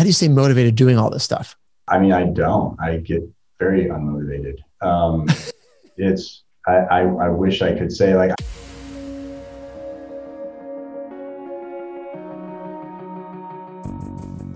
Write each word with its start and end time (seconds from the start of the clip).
how 0.00 0.04
do 0.04 0.08
you 0.08 0.14
stay 0.14 0.28
motivated 0.28 0.76
doing 0.76 0.96
all 0.96 1.10
this 1.10 1.22
stuff? 1.22 1.58
I 1.86 1.98
mean, 1.98 2.12
I 2.12 2.24
don't. 2.24 2.74
I 2.80 2.96
get 2.96 3.22
very 3.58 3.84
unmotivated. 3.84 4.56
Um, 4.80 5.28
it's 5.98 6.42
I, 6.66 6.76
I 6.76 7.00
I 7.00 7.28
wish 7.28 7.60
I 7.60 7.76
could 7.76 7.92
say 7.92 8.16
like. 8.16 8.32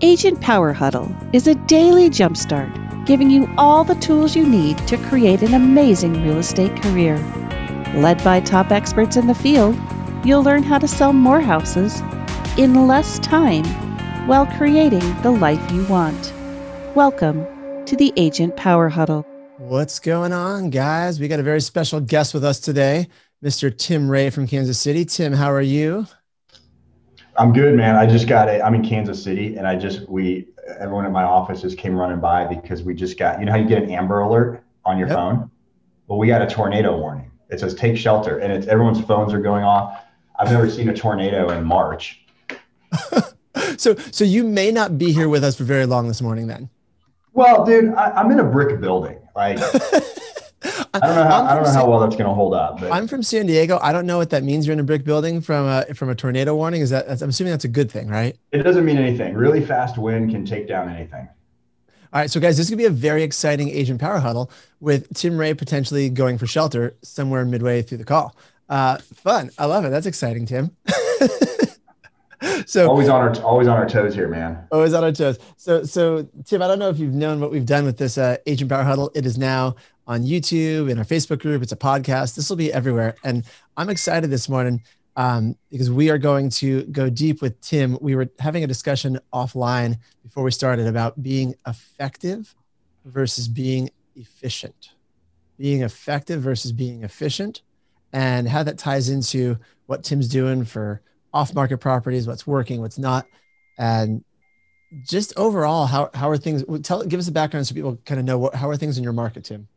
Agent 0.01 0.41
Power 0.41 0.73
Huddle 0.73 1.15
is 1.31 1.45
a 1.45 1.53
daily 1.53 2.09
jumpstart 2.09 3.05
giving 3.05 3.29
you 3.29 3.47
all 3.55 3.83
the 3.83 3.93
tools 3.93 4.35
you 4.35 4.47
need 4.47 4.79
to 4.87 4.97
create 4.97 5.43
an 5.43 5.53
amazing 5.53 6.23
real 6.23 6.39
estate 6.39 6.75
career. 6.81 7.17
Led 7.93 8.23
by 8.23 8.39
top 8.39 8.71
experts 8.71 9.15
in 9.15 9.27
the 9.27 9.35
field, 9.35 9.77
you'll 10.23 10.41
learn 10.41 10.63
how 10.63 10.79
to 10.79 10.87
sell 10.87 11.13
more 11.13 11.39
houses 11.39 12.01
in 12.57 12.87
less 12.87 13.19
time 13.19 13.84
while 14.25 14.47
creating 14.57 15.21
the 15.21 15.29
life 15.29 15.71
you 15.71 15.85
want. 15.85 16.33
Welcome 16.95 17.45
to 17.85 17.95
the 17.95 18.11
Agent 18.17 18.55
Power 18.55 18.89
Huddle. 18.89 19.21
What's 19.57 19.99
going 19.99 20.33
on, 20.33 20.71
guys? 20.71 21.19
We 21.19 21.27
got 21.27 21.39
a 21.39 21.43
very 21.43 21.61
special 21.61 21.99
guest 21.99 22.33
with 22.33 22.43
us 22.43 22.59
today, 22.59 23.07
Mr. 23.43 23.75
Tim 23.75 24.09
Ray 24.09 24.31
from 24.31 24.47
Kansas 24.47 24.79
City. 24.79 25.05
Tim, 25.05 25.31
how 25.31 25.51
are 25.51 25.61
you? 25.61 26.07
I'm 27.37 27.53
good, 27.53 27.75
man. 27.75 27.95
I 27.95 28.07
just 28.07 28.27
got 28.27 28.49
it. 28.49 28.63
I'm 28.63 28.73
in 28.73 28.83
Kansas 28.83 29.21
City, 29.21 29.57
and 29.57 29.67
I 29.67 29.75
just 29.75 30.09
we 30.09 30.47
everyone 30.79 31.05
in 31.05 31.11
my 31.11 31.23
office 31.23 31.61
just 31.61 31.77
came 31.77 31.95
running 31.95 32.19
by 32.19 32.47
because 32.47 32.81
we 32.81 32.95
just 32.95 33.19
got 33.19 33.39
you 33.39 33.45
know 33.45 33.51
how 33.51 33.59
you 33.59 33.67
get 33.67 33.83
an 33.83 33.91
Amber 33.91 34.21
Alert 34.21 34.63
on 34.85 34.97
your 34.97 35.07
yep. 35.07 35.17
phone. 35.17 35.51
Well, 36.07 36.17
we 36.17 36.25
got 36.25 36.41
a 36.41 36.47
tornado 36.47 36.97
warning. 36.97 37.29
It 37.51 37.59
says 37.59 37.75
take 37.75 37.95
shelter, 37.95 38.39
and 38.39 38.51
it's 38.51 38.65
everyone's 38.65 39.01
phones 39.01 39.33
are 39.33 39.41
going 39.41 39.63
off. 39.63 40.01
I've 40.39 40.51
never 40.51 40.67
seen 40.67 40.89
a 40.89 40.95
tornado 40.95 41.51
in 41.51 41.63
March. 41.63 42.25
so, 43.77 43.95
so 44.11 44.23
you 44.23 44.43
may 44.43 44.71
not 44.71 44.97
be 44.97 45.11
here 45.11 45.29
with 45.29 45.43
us 45.43 45.55
for 45.55 45.63
very 45.63 45.85
long 45.85 46.07
this 46.07 46.21
morning, 46.21 46.47
then. 46.47 46.69
Well, 47.33 47.65
dude, 47.65 47.93
I, 47.93 48.21
am 48.21 48.31
in 48.31 48.39
a 48.39 48.43
brick 48.43 48.79
building. 48.79 49.19
Like, 49.35 49.59
I 50.93 50.99
don't 50.99 51.15
know 51.15 51.23
how 51.23 51.43
I 51.43 51.55
don't 51.55 51.63
know 51.63 51.71
how 51.71 51.89
well 51.89 51.99
that's 51.99 52.15
going 52.15 52.27
to 52.27 52.33
hold 52.33 52.53
up. 52.53 52.79
But. 52.79 52.91
I'm 52.91 53.07
from 53.07 53.21
San 53.21 53.45
Diego. 53.45 53.77
I 53.81 53.91
don't 53.91 54.05
know 54.05 54.17
what 54.17 54.29
that 54.29 54.43
means. 54.43 54.65
You're 54.65 54.73
in 54.73 54.79
a 54.79 54.83
brick 54.83 55.03
building 55.03 55.41
from 55.41 55.67
a 55.67 55.93
from 55.93 56.09
a 56.09 56.15
tornado 56.15 56.55
warning. 56.55 56.81
Is 56.81 56.89
that? 56.91 57.21
I'm 57.21 57.29
assuming 57.29 57.51
that's 57.51 57.65
a 57.65 57.69
good 57.69 57.91
thing, 57.91 58.07
right? 58.07 58.37
It 58.51 58.63
doesn't 58.63 58.85
mean 58.85 58.97
anything. 58.97 59.33
Really 59.33 59.63
fast 59.63 59.97
wind 59.97 60.31
can 60.31 60.45
take 60.45 60.67
down 60.67 60.89
anything. 60.89 61.27
All 62.13 62.21
right, 62.21 62.31
so 62.31 62.39
guys, 62.39 62.55
this 62.55 62.67
is 62.67 62.69
gonna 62.69 62.77
be 62.77 62.85
a 62.85 62.89
very 62.89 63.23
exciting 63.23 63.67
Agent 63.69 63.99
Power 63.99 64.19
Huddle 64.19 64.49
with 64.79 65.13
Tim 65.13 65.37
Ray 65.37 65.53
potentially 65.53 66.09
going 66.09 66.37
for 66.37 66.47
shelter 66.47 66.95
somewhere 67.01 67.43
midway 67.43 67.81
through 67.81 67.97
the 67.97 68.05
call. 68.05 68.37
Uh, 68.69 68.97
fun. 69.15 69.51
I 69.57 69.65
love 69.65 69.83
it. 69.83 69.89
That's 69.89 70.05
exciting, 70.05 70.45
Tim. 70.45 70.75
so 72.65 72.87
always 72.89 73.09
on 73.09 73.21
our 73.21 73.41
always 73.41 73.67
on 73.67 73.77
our 73.77 73.87
toes 73.87 74.13
here, 74.13 74.27
man. 74.27 74.67
Always 74.71 74.93
on 74.93 75.03
our 75.03 75.11
toes. 75.11 75.37
So 75.57 75.83
so 75.83 76.27
Tim, 76.45 76.61
I 76.61 76.67
don't 76.67 76.79
know 76.79 76.89
if 76.89 76.99
you've 76.99 77.13
known 77.13 77.39
what 77.39 77.51
we've 77.51 77.65
done 77.65 77.85
with 77.85 77.97
this 77.97 78.17
uh, 78.17 78.37
Agent 78.45 78.69
Power 78.69 78.83
Huddle. 78.83 79.11
It 79.15 79.25
is 79.25 79.37
now 79.37 79.75
on 80.07 80.23
YouTube 80.23 80.89
in 80.89 80.97
our 80.97 81.05
Facebook 81.05 81.39
group. 81.39 81.63
It's 81.63 81.71
a 81.71 81.77
podcast. 81.77 82.35
This 82.35 82.49
will 82.49 82.57
be 82.57 82.71
everywhere, 82.71 83.15
and 83.23 83.43
I'm 83.77 83.89
excited 83.89 84.29
this 84.29 84.49
morning 84.49 84.83
um, 85.15 85.55
because 85.71 85.89
we 85.89 86.09
are 86.09 86.17
going 86.17 86.49
to 86.51 86.83
go 86.83 87.09
deep 87.09 87.41
with 87.41 87.59
Tim. 87.61 87.97
We 88.01 88.15
were 88.15 88.29
having 88.39 88.63
a 88.63 88.67
discussion 88.67 89.19
offline 89.33 89.97
before 90.23 90.43
we 90.43 90.51
started 90.51 90.87
about 90.87 91.21
being 91.21 91.55
effective 91.65 92.53
versus 93.05 93.47
being 93.47 93.89
efficient. 94.15 94.89
Being 95.57 95.83
effective 95.83 96.41
versus 96.41 96.73
being 96.73 97.03
efficient, 97.03 97.61
and 98.11 98.47
how 98.49 98.63
that 98.63 98.77
ties 98.77 99.07
into 99.09 99.57
what 99.85 100.03
Tim's 100.03 100.27
doing 100.27 100.65
for 100.65 101.01
off 101.35 101.53
market 101.53 101.77
properties, 101.77 102.27
what's 102.27 102.47
working, 102.47 102.79
what's 102.81 102.97
not, 102.97 103.27
and 103.77 104.23
just 105.03 105.33
overall, 105.35 105.85
how, 105.85 106.09
how 106.13 106.29
are 106.29 106.37
things? 106.37 106.63
Tell, 106.81 107.03
give 107.03 107.19
us 107.19 107.27
a 107.27 107.31
background 107.31 107.67
so 107.67 107.75
people 107.75 107.99
kind 108.05 108.19
of 108.19 108.25
know 108.25 108.37
what, 108.37 108.55
how 108.55 108.69
are 108.69 108.77
things 108.77 108.97
in 108.97 109.03
your 109.03 109.13
market, 109.13 109.43
Tim? 109.43 109.67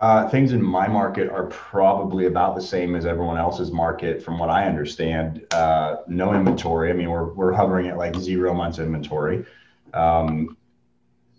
Uh, 0.00 0.28
things 0.28 0.52
in 0.52 0.62
my 0.62 0.86
market 0.86 1.28
are 1.28 1.46
probably 1.46 2.26
about 2.26 2.54
the 2.54 2.62
same 2.62 2.94
as 2.94 3.04
everyone 3.04 3.36
else's 3.36 3.72
market, 3.72 4.22
from 4.22 4.38
what 4.38 4.48
I 4.48 4.66
understand. 4.66 5.44
Uh, 5.50 5.96
no 6.06 6.32
inventory. 6.34 6.90
I 6.90 6.92
mean, 6.92 7.10
we're 7.10 7.32
we're 7.32 7.52
hovering 7.52 7.88
at 7.88 7.96
like 7.96 8.14
zero 8.14 8.54
months 8.54 8.78
inventory. 8.78 9.44
Um, 9.92 10.56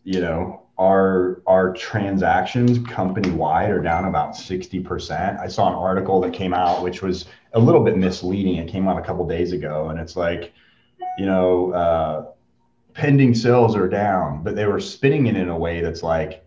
you 0.04 0.20
know, 0.20 0.59
our 0.80 1.42
our 1.46 1.74
transactions 1.74 2.80
company 2.88 3.30
wide 3.32 3.70
are 3.70 3.82
down 3.82 4.06
about 4.06 4.34
60%. 4.34 5.40
I 5.40 5.48
saw 5.48 5.68
an 5.68 5.76
article 5.76 6.22
that 6.22 6.34
came 6.34 6.54
out 6.54 6.82
which 6.82 7.02
was 7.02 7.26
a 7.54 7.60
little 7.60 7.84
bit 7.84 7.98
misleading. 7.98 8.56
It 8.56 8.70
came 8.70 8.88
out 8.88 8.98
a 8.98 9.02
couple 9.02 9.28
days 9.28 9.52
ago 9.52 9.90
and 9.90 10.00
it's 10.00 10.16
like, 10.16 10.54
you 11.18 11.26
know, 11.26 11.72
uh, 11.74 12.26
pending 12.94 13.36
sales 13.36 13.76
are 13.76 13.90
down, 13.90 14.42
but 14.42 14.56
they 14.56 14.66
were 14.66 14.80
spinning 14.80 15.28
it 15.28 15.36
in 15.36 15.50
a 15.50 15.58
way 15.58 15.82
that's 15.82 16.02
like 16.02 16.46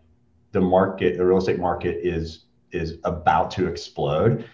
the 0.53 0.61
market, 0.61 1.19
the 1.19 1.27
real 1.27 1.39
estate 1.39 1.59
market 1.59 1.99
is 2.03 2.45
is 2.73 2.95
about 3.05 3.51
to 3.51 3.67
explode. 3.67 4.49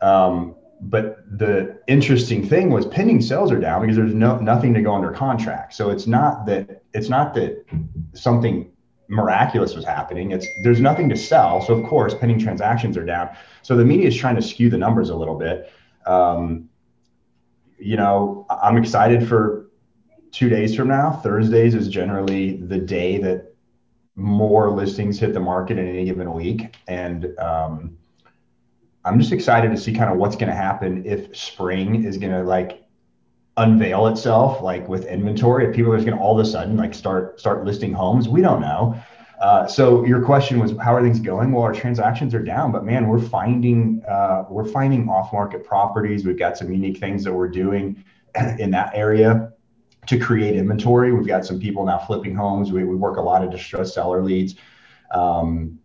Um, 0.00 0.56
but 0.80 1.24
the 1.38 1.78
interesting 1.86 2.46
thing 2.46 2.70
was 2.70 2.84
pending 2.84 3.22
sales 3.22 3.52
are 3.52 3.60
down 3.60 3.80
because 3.80 3.96
there's 3.96 4.12
no 4.12 4.38
nothing 4.38 4.74
to 4.74 4.82
go 4.82 4.92
under 4.92 5.12
contract. 5.12 5.74
So 5.74 5.90
it's 5.90 6.08
not 6.08 6.46
that 6.46 6.82
it's 6.92 7.08
not 7.08 7.32
that 7.34 7.64
something 8.12 8.72
miraculous 9.08 9.74
was 9.74 9.84
happening. 9.84 10.32
It's 10.32 10.46
there's 10.62 10.80
nothing 10.80 11.08
to 11.10 11.16
sell, 11.16 11.60
so 11.60 11.74
of 11.74 11.84
course 11.84 12.14
pending 12.14 12.38
transactions 12.38 12.96
are 12.96 13.04
down. 13.04 13.30
So 13.62 13.76
the 13.76 13.84
media 13.84 14.08
is 14.08 14.16
trying 14.16 14.36
to 14.36 14.42
skew 14.42 14.70
the 14.70 14.78
numbers 14.78 15.10
a 15.10 15.16
little 15.16 15.38
bit. 15.38 15.72
Um, 16.06 16.68
you 17.78 17.96
know, 17.96 18.46
I'm 18.48 18.76
excited 18.76 19.28
for 19.28 19.70
two 20.32 20.48
days 20.48 20.74
from 20.74 20.88
now. 20.88 21.10
Thursdays 21.10 21.74
is 21.74 21.88
generally 21.88 22.56
the 22.56 22.78
day 22.78 23.18
that 23.18 23.54
more 24.16 24.70
listings 24.70 25.18
hit 25.18 25.34
the 25.34 25.40
market 25.40 25.78
in 25.78 25.88
any 25.88 26.04
given 26.04 26.32
week, 26.32 26.76
and 26.86 27.38
um, 27.38 27.98
I'm 29.04 29.18
just 29.18 29.32
excited 29.32 29.70
to 29.70 29.76
see 29.76 29.92
kind 29.92 30.10
of 30.10 30.18
what's 30.18 30.36
going 30.36 30.48
to 30.48 30.56
happen 30.56 31.04
if 31.04 31.36
spring 31.36 32.04
is 32.04 32.16
going 32.16 32.32
to 32.32 32.42
like 32.42 32.83
unveil 33.56 34.08
itself 34.08 34.60
like 34.60 34.88
with 34.88 35.06
inventory 35.06 35.66
if 35.66 35.74
people 35.74 35.92
are 35.92 35.96
just 35.96 36.06
going 36.06 36.18
to 36.18 36.22
all 36.22 36.38
of 36.38 36.44
a 36.44 36.48
sudden 36.48 36.76
like 36.76 36.92
start 36.92 37.38
start 37.38 37.64
listing 37.64 37.92
homes 37.92 38.28
we 38.28 38.40
don't 38.40 38.60
know. 38.60 39.00
Uh, 39.40 39.66
so 39.66 40.04
your 40.06 40.22
question 40.22 40.58
was 40.58 40.72
how 40.78 40.94
are 40.94 41.02
things 41.02 41.20
going? 41.20 41.52
Well 41.52 41.62
our 41.62 41.72
transactions 41.72 42.34
are 42.34 42.42
down 42.42 42.72
but 42.72 42.84
man 42.84 43.06
we're 43.06 43.20
finding 43.20 44.02
uh, 44.08 44.44
we're 44.48 44.64
finding 44.66 45.08
off 45.08 45.32
market 45.32 45.64
properties. 45.64 46.24
We've 46.24 46.38
got 46.38 46.58
some 46.58 46.72
unique 46.72 46.98
things 46.98 47.22
that 47.24 47.32
we're 47.32 47.48
doing 47.48 48.04
in 48.58 48.70
that 48.72 48.92
area 48.94 49.52
to 50.06 50.18
create 50.18 50.56
inventory. 50.56 51.12
We've 51.12 51.26
got 51.26 51.46
some 51.46 51.60
people 51.60 51.84
now 51.86 51.98
flipping 51.98 52.34
homes. 52.34 52.72
We, 52.72 52.84
we 52.84 52.96
work 52.96 53.16
a 53.16 53.22
lot 53.22 53.42
of 53.44 53.50
distressed 53.50 53.94
seller 53.94 54.22
leads. 54.22 54.56
Um, 55.10 55.78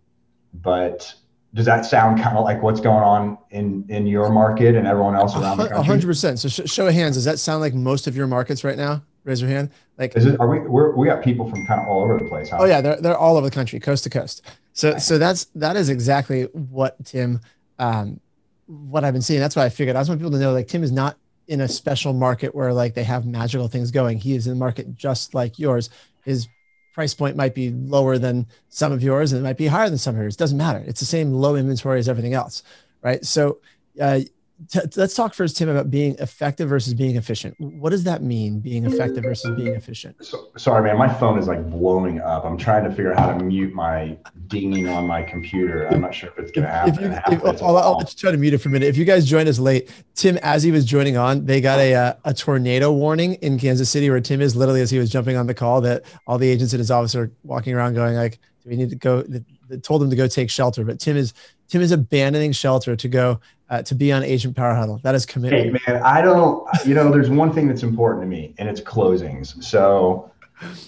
but 0.54 1.14
does 1.54 1.66
that 1.66 1.86
sound 1.86 2.22
kind 2.22 2.38
of 2.38 2.44
like 2.44 2.62
what's 2.62 2.80
going 2.80 3.04
on 3.04 3.38
in 3.50 3.86
in 3.90 4.06
your 4.06 4.30
market 4.30 4.76
and 4.76 4.86
everyone 4.86 5.16
else 5.16 5.36
around 5.36 5.58
the 5.58 5.68
country? 5.68 5.86
hundred 5.86 6.08
percent. 6.08 6.40
So 6.40 6.48
sh- 6.48 6.70
show 6.70 6.88
of 6.88 6.94
hands. 6.94 7.16
Does 7.16 7.26
that 7.26 7.40
sound 7.40 7.62
like 7.62 7.74
most 7.74 8.08
of 8.08 8.16
your 8.16 8.28
markets 8.28 8.64
right 8.64 8.78
now? 8.78 9.02
Raise 9.24 9.42
your 9.42 9.50
hand. 9.50 9.72
Like, 9.98 10.16
is 10.16 10.26
it? 10.26 10.40
Are 10.40 10.48
we? 10.48 10.60
We're, 10.60 10.96
we 10.96 11.08
got 11.08 11.24
people 11.24 11.50
from 11.50 11.66
kind 11.66 11.82
of 11.82 11.88
all 11.88 12.04
over 12.04 12.18
the 12.18 12.26
place. 12.26 12.50
Huh? 12.50 12.58
Oh 12.62 12.66
yeah, 12.66 12.82
they're 12.82 13.02
they're 13.02 13.18
all 13.18 13.36
over 13.36 13.50
the 13.50 13.54
country, 13.54 13.80
coast 13.80 14.04
to 14.04 14.10
coast. 14.10 14.44
So 14.74 14.98
so 14.98 15.18
that's 15.18 15.46
that 15.56 15.76
is 15.76 15.90
exactly 15.90 16.44
what 16.54 17.04
Tim, 17.04 17.42
um, 17.80 18.20
what 18.68 19.04
I've 19.04 19.14
been 19.14 19.22
seeing. 19.22 19.40
That's 19.40 19.56
why 19.56 19.66
I 19.66 19.70
figured 19.70 19.96
I 19.96 20.02
just 20.02 20.10
want 20.10 20.22
people 20.22 20.32
to 20.32 20.40
know 20.40 20.54
like 20.54 20.68
Tim 20.68 20.84
is 20.84 20.92
not 20.92 21.18
in 21.48 21.62
a 21.62 21.68
special 21.68 22.14
market 22.14 22.54
where 22.54 22.72
like 22.72 22.94
they 22.94 23.04
have 23.04 23.26
magical 23.26 23.68
things 23.68 23.90
going. 23.90 24.20
He 24.20 24.36
is 24.36 24.46
in 24.46 24.54
the 24.54 24.60
market 24.60 24.96
just 24.96 25.34
like 25.34 25.58
yours. 25.58 25.90
His 26.24 26.48
price 26.94 27.14
point 27.14 27.36
might 27.36 27.56
be 27.56 27.72
lower 27.72 28.18
than 28.18 28.48
some 28.70 28.92
of 28.92 29.04
yours 29.04 29.32
and 29.32 29.40
it 29.40 29.44
might 29.44 29.58
be 29.58 29.68
higher 29.68 29.90
than 29.90 29.98
some 29.98 30.16
of 30.16 30.22
yours. 30.22 30.36
Doesn't 30.36 30.58
matter. 30.58 30.84
It's 30.86 31.00
the 31.00 31.06
same 31.06 31.32
low 31.32 31.56
inventory 31.56 32.00
as 32.00 32.10
everything 32.10 32.34
else, 32.34 32.64
right? 33.02 33.24
So 33.26 33.60
uh, 34.02 34.22
t- 34.68 34.80
let's 34.96 35.16
talk 35.16 35.34
first, 35.34 35.58
Tim, 35.58 35.70
about 35.70 35.90
being 35.90 36.16
effective 36.20 36.70
versus 36.70 36.94
being 36.94 37.16
efficient. 37.16 37.56
What 37.60 37.92
does 37.92 38.04
that 38.04 38.22
mean, 38.22 38.60
being 38.60 38.86
effective 38.86 39.24
versus 39.24 39.56
being 39.56 39.76
efficient? 39.76 40.24
So, 40.24 40.50
sorry, 40.58 40.84
man, 40.84 40.98
my 40.98 41.12
phone 41.12 41.40
is 41.40 41.48
like 41.48 41.70
blowing 41.70 42.20
up. 42.20 42.46
I'm 42.46 42.58
trying 42.58 42.84
to 42.84 42.90
figure 42.90 43.14
out 43.14 43.20
how 43.20 43.38
to 43.38 43.44
mute 43.44 43.74
my 43.74 44.18
dinging 44.48 44.88
on 44.90 45.08
my 45.08 45.24
computer. 45.24 45.86
I'm 45.88 46.02
not 46.02 46.14
sure 46.14 46.30
if 46.30 46.40
it's 46.40 46.52
going 46.52 46.66
to 46.66 46.72
happen. 46.72 46.94
If 46.94 47.32
you, 47.32 47.48
if, 47.48 47.64
I'll, 47.64 47.78
I'll, 47.78 48.00
just 48.02 48.20
try 48.20 48.32
to 48.32 48.38
mute 48.38 48.54
it 48.54 48.58
for 48.60 48.70
a 48.70 48.72
minute. 48.72 48.88
If 48.88 48.98
you 48.98 49.06
guys 49.06 49.26
joined 49.26 49.48
us 49.48 49.60
late, 49.60 49.90
Tim, 50.16 50.38
as 50.38 50.64
he 50.64 50.72
was 50.72 50.86
joining 50.86 51.18
on, 51.18 51.46
they 51.46 51.62
got 51.62 51.80
a, 51.80 51.94
uh, 51.94 52.14
a 52.26 52.34
tornado 52.34 52.92
warning 52.92 53.36
in 53.36 53.58
Kansas 53.58 53.90
City 53.90 54.10
where 54.10 54.22
Tim 54.22 54.42
is 54.42 54.56
literally 54.56 54.82
as 54.82 54.92
he 54.92 55.00
was 55.00 55.10
jumping 55.10 55.38
on 55.38 55.48
the 55.48 55.54
call 55.54 55.82
that 55.82 56.04
all 56.28 56.38
the 56.38 56.50
agents 56.50 56.74
in 56.74 56.80
his 56.80 56.92
office 56.92 57.16
are 57.16 57.32
walking 57.44 57.74
around 57.74 57.94
going 57.94 58.16
like, 58.16 58.40
do 58.64 58.70
we 58.70 58.76
need 58.76 58.90
to 58.90 58.96
go? 58.96 59.22
They 59.24 59.78
told 59.78 60.02
him 60.04 60.10
to 60.10 60.16
go 60.16 60.28
take 60.28 60.50
shelter, 60.50 60.84
but 60.84 61.00
Tim 61.00 61.16
is 61.16 61.34
Tim 61.70 61.82
is 61.82 61.92
abandoning 61.92 62.52
shelter 62.52 62.96
to 62.96 63.08
go 63.08 63.40
uh, 63.70 63.84
to 63.84 63.96
be 63.96 64.12
on 64.12 64.24
Agent 64.24 64.56
Power 64.56 64.74
Huddle. 64.74 65.00
That 65.04 65.16
is 65.16 65.26
commitment. 65.26 65.80
Hey 65.80 65.94
man, 65.94 66.04
I 66.04 66.22
don't. 66.22 66.68
You 66.86 66.96
know, 66.96 67.12
there's 67.12 67.30
one 67.30 67.54
thing 67.54 67.68
that's 67.68 67.84
important 67.84 68.24
to 68.24 68.28
me, 68.28 68.54
and 68.58 68.68
it's 68.68 68.82
closings. 68.82 69.64
So 69.64 70.32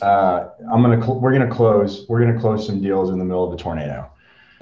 uh, 0.01 0.48
I'm 0.72 0.81
gonna 0.81 1.01
cl- 1.01 1.19
we're 1.19 1.31
gonna 1.33 1.50
close 1.50 2.06
we're 2.10 2.19
gonna 2.19 2.39
close 2.39 2.66
some 2.66 2.81
deals 2.81 3.10
in 3.12 3.19
the 3.19 3.25
middle 3.25 3.44
of 3.45 3.51
the 3.51 3.63
tornado. 3.63 4.10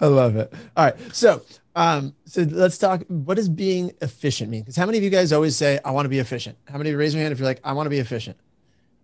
I 0.00 0.06
love 0.06 0.36
it. 0.36 0.52
All 0.76 0.84
right, 0.84 0.96
so 1.14 1.42
Um, 1.74 2.14
so 2.24 2.42
let's 2.42 2.78
talk. 2.78 3.02
What 3.08 3.34
does 3.34 3.48
being 3.50 3.92
efficient 4.00 4.50
mean? 4.50 4.62
Because 4.62 4.76
how 4.76 4.86
many 4.86 4.96
of 4.98 5.04
you 5.04 5.10
guys 5.10 5.32
always 5.32 5.56
say, 5.56 5.78
"I 5.84 5.90
want 5.90 6.06
to 6.06 6.08
be 6.10 6.20
efficient"? 6.20 6.56
How 6.68 6.78
many 6.78 6.90
of 6.90 6.92
you 6.92 6.98
raise 6.98 7.12
your 7.14 7.22
hand 7.22 7.32
if 7.32 7.38
you're 7.38 7.46
like, 7.48 7.60
"I 7.64 7.72
want 7.72 7.86
to 7.86 7.90
be 7.90 7.98
efficient"? 7.98 8.38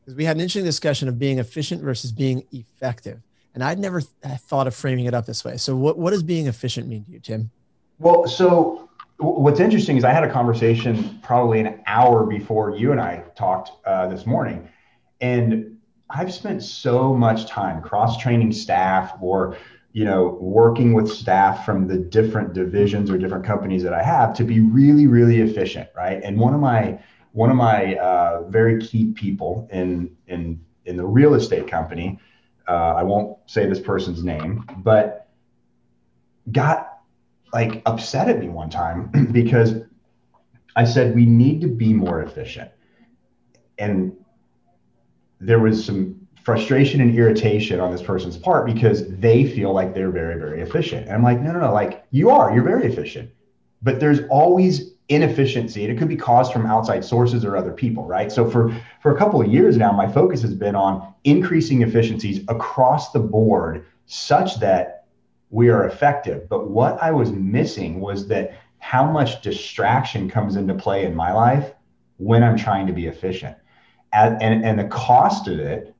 Because 0.00 0.16
we 0.16 0.24
had 0.24 0.36
an 0.36 0.40
interesting 0.40 0.64
discussion 0.64 1.08
of 1.08 1.18
being 1.18 1.38
efficient 1.38 1.82
versus 1.82 2.12
being 2.12 2.44
effective, 2.50 3.20
and 3.54 3.62
I'd 3.62 3.78
never 3.78 4.00
th- 4.00 4.38
thought 4.40 4.66
of 4.66 4.74
framing 4.74 5.04
it 5.06 5.14
up 5.14 5.26
this 5.26 5.44
way. 5.44 5.56
So, 5.56 5.76
what 5.76 5.98
what 5.98 6.10
does 6.10 6.22
being 6.22 6.46
efficient 6.46 6.88
mean 6.88 7.04
to 7.04 7.10
you, 7.12 7.20
Tim? 7.20 7.50
Well, 7.98 8.26
so 8.26 8.88
what's 9.18 9.60
interesting 9.60 9.96
is 9.96 10.04
I 10.04 10.12
had 10.12 10.24
a 10.24 10.30
conversation 10.30 11.20
probably 11.22 11.60
an 11.60 11.80
hour 11.86 12.26
before 12.26 12.76
you 12.76 12.92
and 12.92 13.00
I 13.00 13.24
talked 13.36 13.70
uh, 13.86 14.08
this 14.08 14.26
morning, 14.26 14.68
and 15.20 15.78
I've 16.10 16.32
spent 16.32 16.62
so 16.62 17.14
much 17.14 17.46
time 17.46 17.82
cross 17.82 18.18
training 18.18 18.52
staff 18.52 19.16
or 19.20 19.56
you 19.92 20.06
know, 20.06 20.38
working 20.40 20.94
with 20.94 21.10
staff 21.10 21.66
from 21.66 21.86
the 21.86 21.98
different 21.98 22.54
divisions 22.54 23.10
or 23.10 23.18
different 23.18 23.44
companies 23.44 23.82
that 23.82 23.92
I 23.92 24.02
have 24.02 24.34
to 24.34 24.44
be 24.44 24.60
really, 24.60 25.06
really 25.06 25.40
efficient, 25.40 25.88
right? 25.94 26.20
And 26.22 26.38
one 26.38 26.54
of 26.54 26.60
my 26.60 26.98
one 27.32 27.50
of 27.50 27.56
my 27.56 27.96
uh, 27.96 28.42
very 28.48 28.80
key 28.80 29.12
people 29.12 29.68
in 29.70 30.16
in 30.26 30.60
in 30.86 30.96
the 30.96 31.04
real 31.04 31.34
estate 31.34 31.68
company, 31.68 32.18
uh, 32.68 32.94
I 32.96 33.02
won't 33.02 33.38
say 33.46 33.66
this 33.66 33.80
person's 33.80 34.22
name, 34.22 34.64
but 34.78 35.28
got 36.50 37.00
like 37.52 37.82
upset 37.86 38.28
at 38.28 38.38
me 38.38 38.48
one 38.48 38.70
time 38.70 39.28
because 39.32 39.74
I 40.74 40.84
said 40.84 41.14
we 41.14 41.26
need 41.26 41.60
to 41.60 41.68
be 41.68 41.92
more 41.92 42.22
efficient, 42.22 42.70
and 43.78 44.16
there 45.40 45.58
was 45.58 45.84
some 45.84 46.22
frustration 46.42 47.00
and 47.00 47.16
irritation 47.16 47.78
on 47.78 47.92
this 47.92 48.02
person's 48.02 48.36
part 48.36 48.66
because 48.66 49.08
they 49.18 49.48
feel 49.48 49.72
like 49.72 49.94
they're 49.94 50.10
very, 50.10 50.38
very 50.38 50.60
efficient. 50.60 51.06
And 51.06 51.14
I'm 51.14 51.22
like, 51.22 51.40
no, 51.40 51.52
no, 51.52 51.60
no, 51.60 51.72
like 51.72 52.04
you 52.10 52.30
are, 52.30 52.52
you're 52.52 52.64
very 52.64 52.86
efficient. 52.86 53.30
But 53.82 54.00
there's 54.00 54.20
always 54.28 54.91
inefficiency 55.14 55.84
and 55.84 55.92
it 55.92 55.98
could 55.98 56.08
be 56.08 56.16
caused 56.16 56.52
from 56.52 56.66
outside 56.66 57.04
sources 57.04 57.44
or 57.44 57.56
other 57.56 57.72
people, 57.72 58.04
right? 58.04 58.30
So 58.30 58.48
for 58.48 58.74
for 59.00 59.14
a 59.14 59.18
couple 59.18 59.40
of 59.40 59.48
years 59.48 59.76
now, 59.76 59.92
my 59.92 60.10
focus 60.10 60.42
has 60.42 60.54
been 60.54 60.74
on 60.74 61.14
increasing 61.24 61.82
efficiencies 61.82 62.44
across 62.48 63.12
the 63.12 63.20
board 63.20 63.84
such 64.06 64.60
that 64.60 65.06
we 65.50 65.68
are 65.68 65.86
effective. 65.86 66.48
But 66.48 66.70
what 66.70 67.02
I 67.02 67.10
was 67.10 67.30
missing 67.32 68.00
was 68.00 68.28
that 68.28 68.54
how 68.78 69.10
much 69.10 69.42
distraction 69.42 70.28
comes 70.28 70.56
into 70.56 70.74
play 70.74 71.04
in 71.04 71.14
my 71.14 71.32
life 71.32 71.72
when 72.16 72.42
I'm 72.42 72.56
trying 72.56 72.86
to 72.86 72.92
be 72.92 73.06
efficient. 73.06 73.56
And, 74.12 74.42
and, 74.42 74.64
and 74.64 74.78
the 74.78 74.88
cost 74.88 75.48
of 75.48 75.58
it 75.58 75.94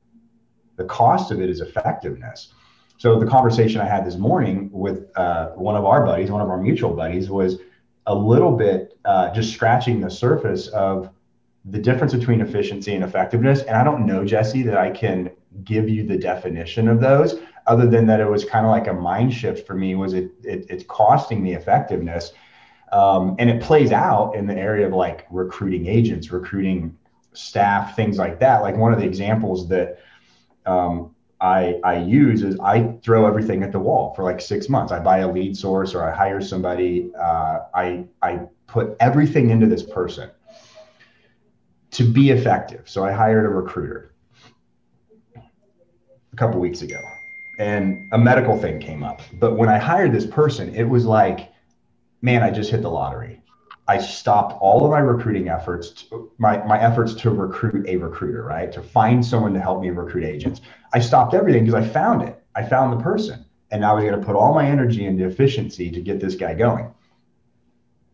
the 0.75 0.85
cost 0.85 1.31
of 1.31 1.41
it 1.41 1.49
is 1.49 1.61
effectiveness. 1.61 2.53
So 2.97 3.19
the 3.19 3.25
conversation 3.25 3.81
I 3.81 3.85
had 3.85 4.05
this 4.05 4.15
morning 4.15 4.69
with 4.71 5.05
uh, 5.15 5.49
one 5.49 5.75
of 5.75 5.85
our 5.85 6.05
buddies, 6.05 6.31
one 6.31 6.41
of 6.41 6.49
our 6.49 6.57
mutual 6.57 6.93
buddies, 6.93 7.29
was 7.29 7.59
a 8.07 8.15
little 8.15 8.51
bit 8.51 8.97
uh, 9.05 9.33
just 9.33 9.53
scratching 9.53 10.01
the 10.01 10.09
surface 10.09 10.67
of 10.69 11.09
the 11.65 11.79
difference 11.79 12.13
between 12.13 12.41
efficiency 12.41 12.93
and 12.93 13.03
effectiveness. 13.03 13.61
And 13.61 13.77
I 13.77 13.83
don't 13.83 14.05
know, 14.05 14.25
Jesse, 14.25 14.63
that 14.63 14.77
I 14.77 14.89
can 14.91 15.31
give 15.63 15.87
you 15.87 16.05
the 16.05 16.17
definition 16.17 16.87
of 16.87 16.99
those, 16.99 17.39
other 17.67 17.87
than 17.87 18.05
that 18.07 18.19
it 18.19 18.29
was 18.29 18.43
kind 18.43 18.65
of 18.65 18.71
like 18.71 18.87
a 18.87 18.93
mind 18.93 19.33
shift 19.33 19.65
for 19.65 19.73
me. 19.73 19.95
Was 19.95 20.13
it, 20.13 20.31
it 20.43 20.65
it's 20.69 20.83
costing 20.87 21.41
me 21.41 21.55
effectiveness, 21.55 22.33
um, 22.91 23.35
and 23.39 23.49
it 23.49 23.61
plays 23.61 23.91
out 23.91 24.35
in 24.35 24.45
the 24.45 24.55
area 24.55 24.85
of 24.85 24.93
like 24.93 25.25
recruiting 25.31 25.87
agents, 25.87 26.31
recruiting 26.31 26.97
staff, 27.31 27.95
things 27.95 28.17
like 28.17 28.39
that. 28.39 28.61
Like 28.61 28.75
one 28.75 28.93
of 28.93 28.99
the 28.99 29.05
examples 29.05 29.69
that 29.69 29.99
um, 30.65 31.15
I, 31.43 31.81
I 31.83 31.97
use 31.97 32.41
is 32.41 32.57
I 32.61 32.95
throw 33.03 33.27
everything 33.27 33.63
at 33.63 33.73
the 33.73 33.79
wall 33.79 34.13
for 34.15 34.23
like 34.23 34.39
six 34.39 34.69
months. 34.69 34.93
I 34.93 34.99
buy 34.99 35.19
a 35.19 35.31
lead 35.31 35.57
source 35.57 35.93
or 35.93 36.01
I 36.09 36.15
hire 36.15 36.39
somebody. 36.39 37.11
Uh, 37.19 37.59
I, 37.75 38.05
I 38.21 38.47
put 38.65 38.95
everything 39.01 39.49
into 39.49 39.67
this 39.67 39.83
person 39.83 40.31
to 41.91 42.03
be 42.05 42.29
effective. 42.29 42.89
So 42.89 43.03
I 43.03 43.11
hired 43.11 43.45
a 43.45 43.49
recruiter 43.49 44.15
a 45.35 46.35
couple 46.37 46.61
weeks 46.61 46.81
ago 46.81 46.99
and 47.59 47.99
a 48.13 48.17
medical 48.17 48.57
thing 48.57 48.79
came 48.79 49.03
up. 49.03 49.21
But 49.33 49.57
when 49.57 49.67
I 49.67 49.77
hired 49.77 50.13
this 50.13 50.25
person, 50.25 50.73
it 50.73 50.85
was 50.85 51.05
like, 51.05 51.51
man, 52.21 52.41
I 52.41 52.51
just 52.51 52.71
hit 52.71 52.81
the 52.81 52.89
lottery. 52.89 53.42
I 53.87 53.97
stopped 53.97 54.57
all 54.61 54.85
of 54.85 54.91
my 54.91 54.99
recruiting 54.99 55.49
efforts, 55.49 55.91
to, 56.03 56.31
my, 56.37 56.63
my 56.65 56.79
efforts 56.79 57.13
to 57.15 57.29
recruit 57.29 57.85
a 57.87 57.97
recruiter, 57.97 58.43
right? 58.43 58.71
To 58.71 58.81
find 58.81 59.25
someone 59.25 59.53
to 59.53 59.59
help 59.59 59.81
me 59.81 59.89
recruit 59.89 60.23
agents. 60.23 60.61
I 60.93 60.99
stopped 60.99 61.33
everything 61.33 61.65
because 61.65 61.83
I 61.83 61.87
found 61.87 62.21
it. 62.21 62.41
I 62.55 62.63
found 62.63 62.97
the 62.97 63.03
person. 63.03 63.45
And 63.71 63.81
now 63.81 63.91
I 63.91 63.95
was 63.95 64.03
going 64.03 64.19
to 64.19 64.25
put 64.25 64.35
all 64.35 64.53
my 64.53 64.65
energy 64.65 65.05
into 65.05 65.25
efficiency 65.25 65.91
to 65.91 65.99
get 65.99 66.19
this 66.19 66.35
guy 66.35 66.53
going. 66.53 66.93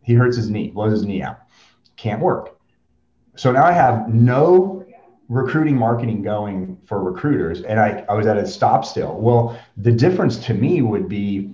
He 0.01 0.13
hurts 0.13 0.37
his 0.37 0.49
knee, 0.49 0.69
blows 0.69 0.93
his 0.93 1.05
knee 1.05 1.21
out. 1.21 1.39
Can't 1.97 2.21
work. 2.21 2.57
So 3.35 3.51
now 3.51 3.65
I 3.65 3.71
have 3.71 4.09
no 4.09 4.85
recruiting 5.27 5.77
marketing 5.77 6.23
going 6.23 6.77
for 6.85 7.03
recruiters. 7.03 7.61
And 7.61 7.79
I, 7.79 8.05
I 8.09 8.15
was 8.15 8.25
at 8.25 8.37
a 8.37 8.47
stop 8.47 8.85
still. 8.85 9.19
Well, 9.19 9.59
the 9.77 9.91
difference 9.91 10.37
to 10.45 10.53
me 10.55 10.81
would 10.81 11.07
be 11.07 11.53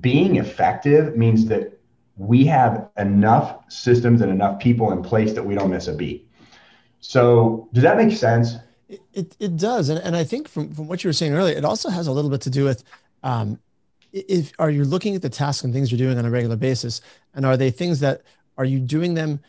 being 0.00 0.36
effective 0.36 1.16
means 1.16 1.46
that 1.46 1.79
we 2.20 2.44
have 2.44 2.86
enough 2.98 3.64
systems 3.72 4.20
and 4.20 4.30
enough 4.30 4.60
people 4.60 4.92
in 4.92 5.02
place 5.02 5.32
that 5.32 5.42
we 5.42 5.54
don't 5.54 5.70
miss 5.70 5.88
a 5.88 5.94
beat. 5.94 6.28
So, 7.00 7.70
does 7.72 7.82
that 7.82 7.96
make 7.96 8.14
sense? 8.14 8.56
It, 8.90 9.00
it, 9.14 9.36
it 9.40 9.56
does. 9.56 9.88
And, 9.88 9.98
and 10.00 10.14
I 10.14 10.24
think 10.24 10.46
from, 10.46 10.74
from 10.74 10.86
what 10.86 11.02
you 11.02 11.08
were 11.08 11.14
saying 11.14 11.32
earlier, 11.32 11.56
it 11.56 11.64
also 11.64 11.88
has 11.88 12.08
a 12.08 12.12
little 12.12 12.30
bit 12.30 12.42
to 12.42 12.50
do 12.50 12.64
with 12.64 12.84
um, 13.22 13.58
if 14.12 14.52
are 14.58 14.70
you 14.70 14.84
looking 14.84 15.14
at 15.14 15.22
the 15.22 15.30
tasks 15.30 15.64
and 15.64 15.72
things 15.72 15.90
you're 15.90 15.98
doing 15.98 16.18
on 16.18 16.26
a 16.26 16.30
regular 16.30 16.56
basis 16.56 17.00
and 17.34 17.46
are 17.46 17.56
they 17.56 17.70
things 17.70 18.00
that 18.00 18.22
are 18.58 18.64
you 18.64 18.80
doing 18.80 19.14
them 19.14 19.40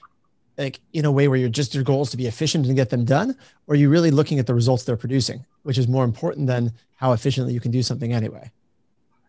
like 0.58 0.80
in 0.94 1.06
a 1.06 1.12
way 1.12 1.28
where 1.28 1.40
you're 1.40 1.50
just 1.50 1.74
your 1.74 1.84
goal 1.84 2.04
is 2.04 2.12
to 2.12 2.18
be 2.18 2.28
efficient 2.28 2.68
and 2.68 2.76
get 2.76 2.90
them 2.90 3.04
done 3.04 3.36
or 3.66 3.74
are 3.74 3.78
you 3.78 3.90
really 3.90 4.12
looking 4.12 4.38
at 4.38 4.46
the 4.46 4.54
results 4.54 4.84
they're 4.84 4.96
producing 4.96 5.44
which 5.64 5.80
is 5.80 5.88
more 5.88 6.04
important 6.04 6.46
than 6.46 6.72
how 6.96 7.12
efficiently 7.12 7.54
you 7.54 7.60
can 7.60 7.72
do 7.72 7.82
something 7.82 8.14
anyway 8.14 8.52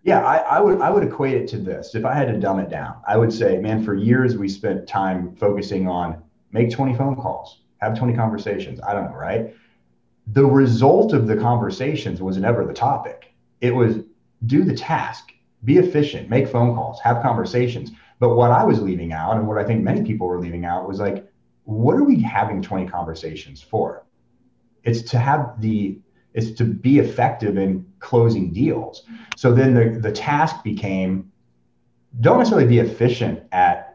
yeah, 0.02 0.24
I, 0.24 0.38
I, 0.38 0.60
would 0.60 0.80
I 0.80 0.90
would 0.90 1.04
equate 1.04 1.34
it 1.36 1.48
to 1.48 1.58
this. 1.58 1.94
If 1.94 2.04
I 2.04 2.14
had 2.14 2.28
to 2.28 2.38
dumb 2.38 2.58
it 2.58 2.68
down, 2.68 2.96
I 3.06 3.16
would 3.16 3.32
say, 3.32 3.58
man, 3.58 3.84
for 3.84 3.94
years 3.94 4.36
we 4.36 4.48
spent 4.48 4.88
time 4.88 5.34
focusing 5.36 5.86
on 5.86 6.22
make 6.50 6.70
20 6.70 6.94
phone 6.94 7.16
calls, 7.16 7.62
have 7.80 7.96
20 7.96 8.14
conversations. 8.14 8.80
I 8.86 8.94
don't 8.94 9.10
know, 9.10 9.16
right? 9.16 9.54
The 10.28 10.44
result 10.44 11.12
of 11.12 11.26
the 11.26 11.36
conversations 11.36 12.20
was 12.20 12.36
never 12.36 12.64
the 12.64 12.72
topic. 12.72 13.32
It 13.60 13.74
was 13.74 13.98
do 14.46 14.64
the 14.64 14.74
task, 14.74 15.32
be 15.64 15.78
efficient, 15.78 16.28
make 16.28 16.48
phone 16.48 16.74
calls, 16.74 17.00
have 17.00 17.22
conversations. 17.22 17.92
But 18.18 18.36
what 18.36 18.50
I 18.50 18.64
was 18.64 18.80
leaving 18.80 19.12
out, 19.12 19.36
and 19.36 19.46
what 19.46 19.58
I 19.58 19.64
think 19.64 19.82
many 19.82 20.02
people 20.02 20.26
were 20.26 20.40
leaving 20.40 20.64
out, 20.64 20.88
was 20.88 20.98
like, 20.98 21.28
what 21.64 21.96
are 21.96 22.04
we 22.04 22.20
having 22.20 22.60
20 22.60 22.88
conversations 22.88 23.62
for? 23.62 24.04
It's 24.82 25.02
to 25.10 25.18
have 25.18 25.60
the 25.60 25.98
is 26.34 26.54
to 26.54 26.64
be 26.64 26.98
effective 26.98 27.56
in 27.56 27.86
closing 28.00 28.52
deals. 28.52 29.04
So 29.36 29.52
then 29.52 29.74
the, 29.74 29.98
the 30.00 30.12
task 30.12 30.62
became 30.64 31.30
don't 32.20 32.38
necessarily 32.38 32.68
be 32.68 32.78
efficient 32.78 33.42
at 33.52 33.92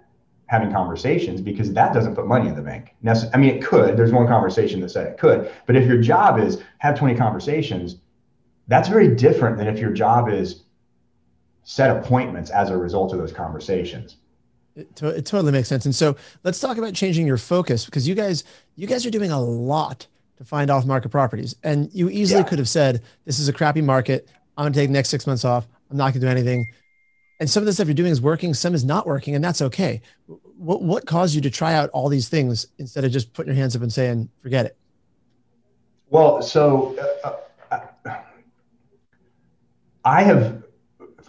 having 0.47 0.71
conversations 0.71 1.41
because 1.41 1.73
that 1.73 1.93
doesn't 1.93 2.15
put 2.15 2.25
money 2.25 2.47
in 2.47 2.55
the 2.55 2.61
bank. 2.61 2.95
Now, 3.01 3.13
I 3.33 3.37
mean, 3.37 3.55
it 3.55 3.63
could. 3.63 3.97
There's 3.97 4.13
one 4.13 4.27
conversation 4.27 4.79
that 4.81 4.89
said 4.89 5.07
it 5.07 5.17
could. 5.17 5.51
But 5.65 5.75
if 5.75 5.85
your 5.85 6.01
job 6.01 6.39
is 6.39 6.63
have 6.79 6.97
20 6.97 7.15
conversations, 7.15 7.97
that's 8.67 8.87
very 8.87 9.13
different 9.13 9.57
than 9.57 9.67
if 9.67 9.77
your 9.77 9.91
job 9.91 10.29
is 10.29 10.63
set 11.63 11.95
appointments 11.95 12.49
as 12.49 12.69
a 12.69 12.77
result 12.77 13.11
of 13.11 13.19
those 13.19 13.33
conversations. 13.33 14.17
It, 14.75 14.95
to, 14.97 15.07
it 15.07 15.25
totally 15.25 15.51
makes 15.51 15.67
sense. 15.67 15.85
And 15.85 15.93
so 15.93 16.15
let's 16.43 16.59
talk 16.59 16.77
about 16.77 16.93
changing 16.93 17.27
your 17.27 17.37
focus 17.37 17.85
because 17.85 18.07
you 18.07 18.15
guys, 18.15 18.43
you 18.75 18.87
guys 18.87 19.05
are 19.05 19.11
doing 19.11 19.31
a 19.31 19.41
lot 19.41 20.07
to 20.37 20.43
find 20.43 20.69
off 20.69 20.85
market 20.85 21.09
properties. 21.09 21.55
And 21.63 21.89
you 21.93 22.09
easily 22.09 22.41
yeah. 22.41 22.47
could 22.47 22.59
have 22.59 22.69
said, 22.69 23.01
This 23.25 23.39
is 23.39 23.47
a 23.47 23.53
crappy 23.53 23.81
market. 23.81 24.29
I'm 24.57 24.63
going 24.63 24.73
to 24.73 24.79
take 24.79 24.89
the 24.89 24.93
next 24.93 25.09
six 25.09 25.27
months 25.27 25.45
off. 25.45 25.67
I'm 25.89 25.97
not 25.97 26.13
going 26.13 26.13
to 26.13 26.19
do 26.21 26.27
anything. 26.27 26.67
And 27.39 27.49
some 27.49 27.61
of 27.61 27.67
the 27.67 27.73
stuff 27.73 27.87
you're 27.87 27.93
doing 27.93 28.11
is 28.11 28.21
working, 28.21 28.53
some 28.53 28.73
is 28.73 28.83
not 28.83 29.05
working, 29.05 29.35
and 29.35 29.43
that's 29.43 29.61
okay. 29.61 30.01
What, 30.57 30.81
what 30.81 31.05
caused 31.05 31.35
you 31.35 31.41
to 31.41 31.51
try 31.51 31.75
out 31.75 31.91
all 31.91 32.09
these 32.09 32.29
things 32.29 32.65
instead 32.79 33.05
of 33.05 33.11
just 33.11 33.31
putting 33.33 33.53
your 33.53 33.59
hands 33.59 33.75
up 33.75 33.83
and 33.83 33.93
saying, 33.93 34.29
Forget 34.41 34.65
it? 34.65 34.77
Well, 36.09 36.41
so 36.41 36.97
uh, 37.23 37.35
uh 37.71 38.15
I 40.05 40.23
have 40.23 40.63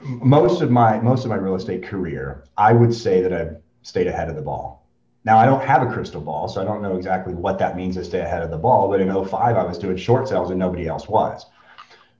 most 0.03 0.63
of 0.63 0.71
my 0.71 1.01
most 1.01 1.25
of 1.25 1.31
my 1.31 1.37
real 1.37 1.57
estate 1.57 1.83
career, 1.83 2.45
I 2.57 2.73
would 2.73 2.95
say 2.95 3.21
that 3.23 3.33
I've 3.33 3.57
stayed 3.83 4.07
ahead 4.07 4.29
of 4.29 4.37
the 4.37 4.43
ball. 4.43 4.87
Now, 5.25 5.39
I 5.39 5.47
don't 5.47 5.63
have 5.63 5.83
a 5.83 5.93
crystal 5.93 6.21
ball, 6.21 6.49
so 6.49 6.61
I 6.61 6.65
don't 6.65 6.81
know 6.81 6.97
exactly 6.97 7.35
what 7.35 7.59
that 7.59 7.77
means 7.77 7.97
to 7.97 8.05
stay 8.05 8.21
ahead 8.21 8.43
of 8.43 8.51
the 8.51 8.57
ball. 8.57 8.89
But 8.89 9.01
in 9.01 9.09
05, 9.13 9.57
I 9.57 9.65
was 9.65 9.79
doing 9.79 9.97
short 9.97 10.29
sales 10.29 10.51
and 10.51 10.59
nobody 10.59 10.87
else 10.87 11.09
was. 11.09 11.45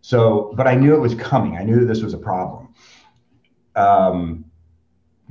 So, 0.01 0.53
but 0.57 0.67
I 0.67 0.75
knew 0.75 0.95
it 0.95 1.01
was 1.01 1.15
coming. 1.15 1.57
I 1.57 1.65
knew 1.65 1.81
that 1.81 1.87
this 1.87 2.03
was 2.03 2.15
a 2.15 2.19
problem. 2.19 2.75
Um, 3.77 4.45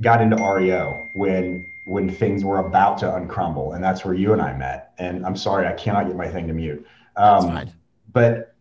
got 0.00 0.20
into 0.20 0.36
REO 0.36 1.08
when 1.14 1.64
when 1.86 2.10
things 2.10 2.44
were 2.44 2.58
about 2.58 2.98
to 2.98 3.14
uncrumble, 3.14 3.72
and 3.72 3.82
that's 3.82 4.04
where 4.04 4.12
you 4.12 4.34
and 4.34 4.42
I 4.42 4.54
met. 4.56 4.92
And 4.98 5.24
I'm 5.24 5.36
sorry, 5.36 5.66
I 5.66 5.72
cannot 5.72 6.06
get 6.06 6.16
my 6.16 6.28
thing 6.28 6.46
to 6.46 6.52
mute. 6.52 6.86
Um, 7.16 7.70
but 8.12 8.54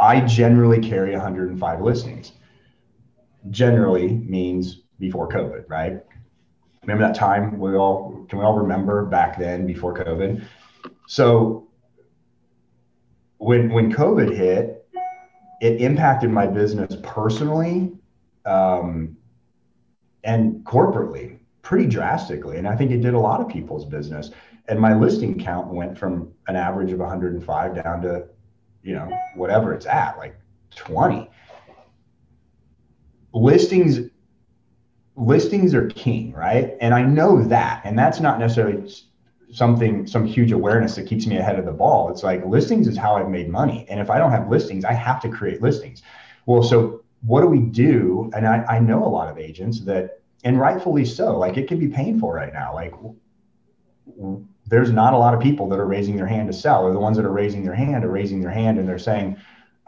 I 0.00 0.20
generally 0.20 0.80
carry 0.80 1.12
105 1.12 1.80
listings 1.82 2.32
generally 3.50 4.08
means 4.08 4.82
before 4.98 5.28
COVID, 5.28 5.68
right? 5.68 6.02
Remember 6.86 7.04
that 7.04 7.16
time 7.16 7.58
we 7.58 7.74
all 7.74 8.24
can 8.28 8.38
we 8.38 8.44
all 8.44 8.56
remember 8.56 9.04
back 9.04 9.38
then 9.38 9.66
before 9.66 9.92
COVID? 9.92 10.44
So 11.08 11.68
when 13.38 13.72
when 13.72 13.92
COVID 13.92 14.34
hit, 14.34 14.86
it 15.60 15.80
impacted 15.80 16.30
my 16.30 16.46
business 16.46 16.96
personally 17.02 17.92
um, 18.44 19.16
and 20.22 20.64
corporately 20.64 21.38
pretty 21.62 21.86
drastically. 21.86 22.58
And 22.58 22.68
I 22.68 22.76
think 22.76 22.92
it 22.92 23.00
did 23.00 23.14
a 23.14 23.18
lot 23.18 23.40
of 23.40 23.48
people's 23.48 23.84
business. 23.84 24.30
And 24.68 24.78
my 24.78 24.94
listing 24.94 25.38
count 25.38 25.66
went 25.66 25.98
from 25.98 26.32
an 26.46 26.54
average 26.54 26.92
of 26.92 27.00
105 27.00 27.82
down 27.82 28.02
to, 28.02 28.28
you 28.84 28.94
know, 28.94 29.10
whatever 29.34 29.74
it's 29.74 29.86
at, 29.86 30.16
like 30.18 30.36
20. 30.76 31.28
Listings 33.32 34.10
listings 35.16 35.74
are 35.74 35.86
king, 35.88 36.32
right? 36.32 36.76
And 36.80 36.94
I 36.94 37.02
know 37.02 37.42
that. 37.42 37.82
And 37.84 37.98
that's 37.98 38.20
not 38.20 38.38
necessarily 38.38 38.92
something, 39.50 40.06
some 40.06 40.26
huge 40.26 40.52
awareness 40.52 40.94
that 40.96 41.06
keeps 41.06 41.26
me 41.26 41.38
ahead 41.38 41.58
of 41.58 41.64
the 41.64 41.72
ball. 41.72 42.10
It's 42.10 42.22
like 42.22 42.44
listings 42.44 42.86
is 42.86 42.96
how 42.96 43.16
I've 43.16 43.30
made 43.30 43.48
money. 43.48 43.86
And 43.88 43.98
if 43.98 44.10
I 44.10 44.18
don't 44.18 44.30
have 44.30 44.48
listings, 44.48 44.84
I 44.84 44.92
have 44.92 45.20
to 45.22 45.28
create 45.28 45.62
listings. 45.62 46.02
Well, 46.44 46.62
so 46.62 47.02
what 47.22 47.40
do 47.40 47.46
we 47.46 47.60
do? 47.60 48.30
And 48.34 48.46
I, 48.46 48.64
I 48.68 48.78
know 48.78 49.04
a 49.04 49.08
lot 49.08 49.28
of 49.28 49.38
agents 49.38 49.80
that, 49.80 50.20
and 50.44 50.60
rightfully 50.60 51.04
so, 51.04 51.38
like 51.38 51.56
it 51.56 51.66
can 51.66 51.78
be 51.78 51.88
painful 51.88 52.30
right 52.30 52.52
now. 52.52 52.74
Like 52.74 52.92
there's 54.66 54.90
not 54.92 55.14
a 55.14 55.18
lot 55.18 55.34
of 55.34 55.40
people 55.40 55.68
that 55.70 55.78
are 55.78 55.86
raising 55.86 56.16
their 56.16 56.26
hand 56.26 56.48
to 56.48 56.52
sell, 56.52 56.82
or 56.84 56.92
the 56.92 56.98
ones 56.98 57.16
that 57.16 57.24
are 57.24 57.32
raising 57.32 57.64
their 57.64 57.74
hand 57.74 58.04
are 58.04 58.10
raising 58.10 58.40
their 58.40 58.50
hand 58.50 58.78
and 58.78 58.88
they're 58.88 58.98
saying, 58.98 59.36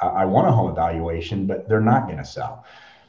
I 0.01 0.25
want 0.25 0.49
a 0.49 0.53
home 0.53 0.71
evaluation, 0.71 1.47
but 1.47 1.69
they're 1.69 1.81
not 1.81 2.07
going 2.07 2.19
to 2.19 2.25
sell. 2.25 2.65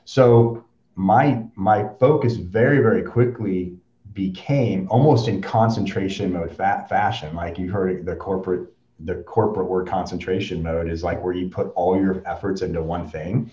So 0.06 0.66
my 0.96 1.44
my 1.56 1.88
focus 2.00 2.36
very 2.36 2.80
very 2.80 3.04
quickly 3.04 3.78
became 4.14 4.88
almost 4.90 5.28
in 5.28 5.42
concentration 5.42 6.34
mode 6.34 6.56
fat 6.56 6.90
fashion. 6.90 7.36
Like 7.36 7.58
you 7.58 7.72
heard 7.72 8.06
the 8.06 8.16
corporate 8.16 8.70
the 9.00 9.16
corporate 9.24 9.68
word 9.68 9.88
concentration 9.88 10.62
mode 10.62 10.90
is 10.90 11.04
like 11.04 11.24
where 11.24 11.34
you 11.34 11.48
put 11.48 11.72
all 11.76 11.96
your 11.98 12.22
efforts 12.26 12.62
into 12.62 12.82
one 12.82 13.08
thing. 13.08 13.50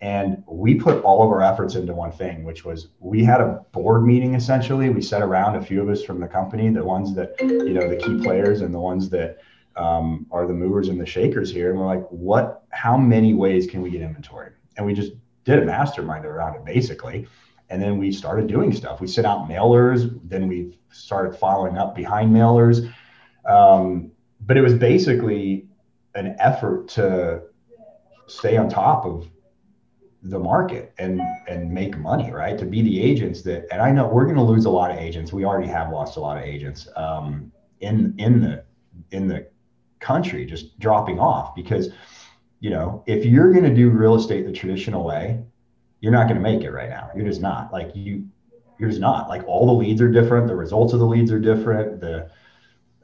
And 0.00 0.42
we 0.46 0.76
put 0.76 1.02
all 1.02 1.22
of 1.24 1.30
our 1.30 1.42
efforts 1.42 1.74
into 1.74 1.92
one 1.92 2.12
thing 2.12 2.44
which 2.44 2.64
was 2.64 2.88
we 3.00 3.24
had 3.24 3.40
a 3.40 3.64
board 3.72 4.04
meeting 4.04 4.34
essentially. 4.34 4.88
We 4.90 5.02
sat 5.02 5.22
around 5.22 5.56
a 5.56 5.62
few 5.62 5.82
of 5.82 5.88
us 5.88 6.02
from 6.02 6.20
the 6.20 6.28
company 6.28 6.68
the 6.70 6.84
ones 6.84 7.14
that 7.14 7.34
you 7.40 7.74
know 7.74 7.88
the 7.88 7.96
key 7.96 8.22
players 8.22 8.60
and 8.60 8.72
the 8.72 8.78
ones 8.78 9.10
that 9.10 9.38
um, 9.76 10.26
are 10.30 10.46
the 10.46 10.54
movers 10.54 10.88
and 10.88 11.00
the 11.00 11.06
shakers 11.06 11.50
here. 11.50 11.70
And 11.70 11.78
we're 11.80 11.86
like 11.86 12.06
what 12.08 12.62
how 12.70 12.96
many 12.96 13.34
ways 13.34 13.66
can 13.66 13.82
we 13.82 13.90
get 13.90 14.00
inventory? 14.00 14.52
And 14.76 14.86
we 14.86 14.94
just 14.94 15.12
did 15.48 15.62
a 15.62 15.64
mastermind 15.64 16.26
around 16.26 16.54
it 16.56 16.64
basically. 16.64 17.26
And 17.70 17.82
then 17.82 17.98
we 17.98 18.12
started 18.12 18.46
doing 18.46 18.72
stuff. 18.72 19.00
We 19.00 19.06
sent 19.06 19.26
out 19.26 19.48
mailers. 19.48 20.18
Then 20.24 20.46
we 20.46 20.78
started 20.90 21.34
following 21.36 21.78
up 21.78 21.94
behind 21.94 22.34
mailers. 22.34 22.92
Um, 23.48 24.10
but 24.40 24.56
it 24.58 24.60
was 24.60 24.74
basically 24.74 25.66
an 26.14 26.36
effort 26.38 26.88
to 26.88 27.42
stay 28.26 28.58
on 28.58 28.68
top 28.68 29.06
of 29.06 29.28
the 30.22 30.38
market 30.38 30.92
and 30.98 31.20
and 31.46 31.72
make 31.72 31.96
money 31.96 32.32
right 32.32 32.58
to 32.58 32.64
be 32.64 32.82
the 32.82 33.00
agents 33.00 33.42
that 33.42 33.64
and 33.70 33.80
i 33.80 33.88
know 33.88 34.08
we're 34.08 34.24
going 34.24 34.36
to 34.36 34.42
lose 34.42 34.64
a 34.64 34.70
lot 34.70 34.90
of 34.90 34.98
agents 34.98 35.32
we 35.32 35.44
already 35.44 35.68
have 35.68 35.92
lost 35.92 36.16
a 36.16 36.20
lot 36.20 36.36
of 36.36 36.42
agents 36.42 36.88
um, 36.96 37.52
in 37.80 38.12
in 38.18 38.40
the 38.40 38.64
in 39.12 39.28
the 39.28 39.48
country 40.00 40.44
just 40.44 40.76
dropping 40.80 41.20
off 41.20 41.54
because 41.54 41.90
you 42.60 42.70
know, 42.70 43.04
if 43.06 43.24
you're 43.24 43.52
going 43.52 43.64
to 43.64 43.74
do 43.74 43.90
real 43.90 44.14
estate 44.14 44.46
the 44.46 44.52
traditional 44.52 45.04
way, 45.04 45.42
you're 46.00 46.12
not 46.12 46.24
going 46.24 46.36
to 46.36 46.40
make 46.40 46.62
it 46.62 46.70
right 46.70 46.88
now. 46.88 47.10
You're 47.14 47.26
just 47.26 47.40
not. 47.40 47.72
Like 47.72 47.90
you, 47.94 48.26
you're 48.78 48.88
just 48.88 49.00
not. 49.00 49.28
Like 49.28 49.46
all 49.46 49.66
the 49.66 49.72
leads 49.72 50.00
are 50.00 50.10
different. 50.10 50.46
The 50.46 50.56
results 50.56 50.92
of 50.92 51.00
the 51.00 51.06
leads 51.06 51.30
are 51.30 51.40
different. 51.40 52.00
The 52.00 52.30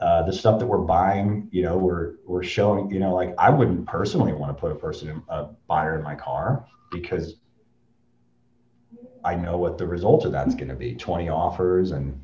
uh, 0.00 0.23
the 0.25 0.32
stuff 0.32 0.58
that 0.58 0.66
we're 0.66 0.78
buying, 0.78 1.49
you 1.52 1.62
know, 1.62 1.76
we're 1.76 2.14
we're 2.26 2.42
showing. 2.42 2.90
You 2.90 3.00
know, 3.00 3.14
like 3.14 3.34
I 3.38 3.50
wouldn't 3.50 3.87
personally 3.87 4.32
want 4.32 4.56
to 4.56 4.61
put 4.61 4.73
a 4.73 4.75
person, 4.75 5.08
in, 5.08 5.23
a 5.28 5.46
buyer 5.66 5.96
in 5.96 6.02
my 6.02 6.14
car 6.14 6.66
because 6.90 7.37
I 9.25 9.34
know 9.34 9.56
what 9.56 9.78
the 9.78 9.87
result 9.87 10.25
of 10.25 10.32
that's 10.32 10.54
going 10.54 10.68
to 10.68 10.75
be. 10.75 10.94
20 10.94 11.28
offers 11.28 11.92
and 11.92 12.20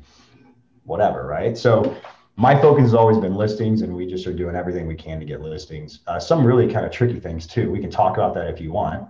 whatever, 0.83 1.25
right? 1.25 1.57
So 1.57 1.97
my 2.41 2.59
focus 2.59 2.85
has 2.85 2.95
always 2.95 3.19
been 3.19 3.35
listings 3.35 3.83
and 3.83 3.95
we 3.95 4.07
just 4.07 4.25
are 4.25 4.33
doing 4.33 4.55
everything 4.55 4.87
we 4.87 4.95
can 4.95 5.19
to 5.19 5.25
get 5.25 5.41
listings. 5.41 5.99
Uh, 6.07 6.19
some 6.19 6.43
really 6.43 6.71
kind 6.73 6.87
of 6.87 6.91
tricky 6.91 7.19
things 7.19 7.45
too. 7.45 7.69
We 7.69 7.79
can 7.79 7.91
talk 7.91 8.17
about 8.17 8.33
that 8.33 8.47
if 8.47 8.59
you 8.59 8.71
want. 8.71 9.07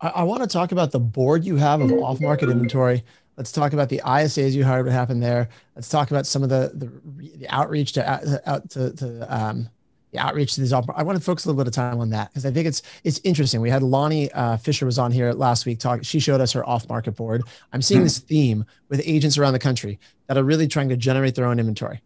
I, 0.00 0.08
I 0.08 0.22
want 0.22 0.40
to 0.42 0.48
talk 0.48 0.72
about 0.72 0.90
the 0.90 1.00
board 1.00 1.44
you 1.44 1.56
have 1.56 1.82
of 1.82 1.92
off-market 1.92 2.48
inventory. 2.48 3.04
Let's 3.36 3.52
talk 3.52 3.74
about 3.74 3.90
the 3.90 4.00
isas 4.06 4.54
you 4.54 4.64
hired 4.64 4.86
what 4.86 4.92
happened 4.94 5.22
there. 5.22 5.50
Let's 5.76 5.90
talk 5.90 6.10
about 6.10 6.26
some 6.26 6.42
of 6.42 6.48
the 6.48 6.72
the, 6.74 6.90
the 7.36 7.48
outreach 7.50 7.92
to 7.92 8.42
out 8.46 8.70
to, 8.70 8.90
to 8.94 9.26
um, 9.28 9.68
the 10.12 10.18
outreach 10.18 10.54
to 10.54 10.60
these 10.60 10.72
off 10.72 10.86
i 10.94 11.02
want 11.02 11.18
to 11.18 11.24
focus 11.24 11.44
a 11.44 11.48
little 11.48 11.62
bit 11.62 11.66
of 11.68 11.74
time 11.74 12.00
on 12.00 12.10
that 12.10 12.28
because 12.30 12.46
i 12.46 12.50
think 12.50 12.66
it's 12.66 12.82
it's 13.04 13.20
interesting. 13.24 13.60
We 13.60 13.70
had 13.70 13.82
lonnie 13.82 14.30
uh, 14.32 14.56
fisher 14.56 14.86
was 14.86 14.98
on 14.98 15.12
here 15.12 15.32
last 15.32 15.66
week 15.66 15.78
talking 15.78 16.02
she 16.02 16.20
showed 16.20 16.40
us 16.40 16.52
her 16.52 16.66
off-market 16.68 17.12
board. 17.12 17.42
I'm 17.72 17.82
seeing 17.82 17.98
mm-hmm. 17.98 18.04
this 18.04 18.18
theme 18.18 18.64
with 18.88 19.02
agents 19.04 19.38
around 19.38 19.52
the 19.52 19.58
country 19.58 19.98
that 20.26 20.36
are 20.36 20.44
really 20.44 20.68
trying 20.68 20.88
to 20.90 20.96
generate 20.96 21.34
their 21.34 21.46
own 21.46 21.58
inventory 21.58 22.02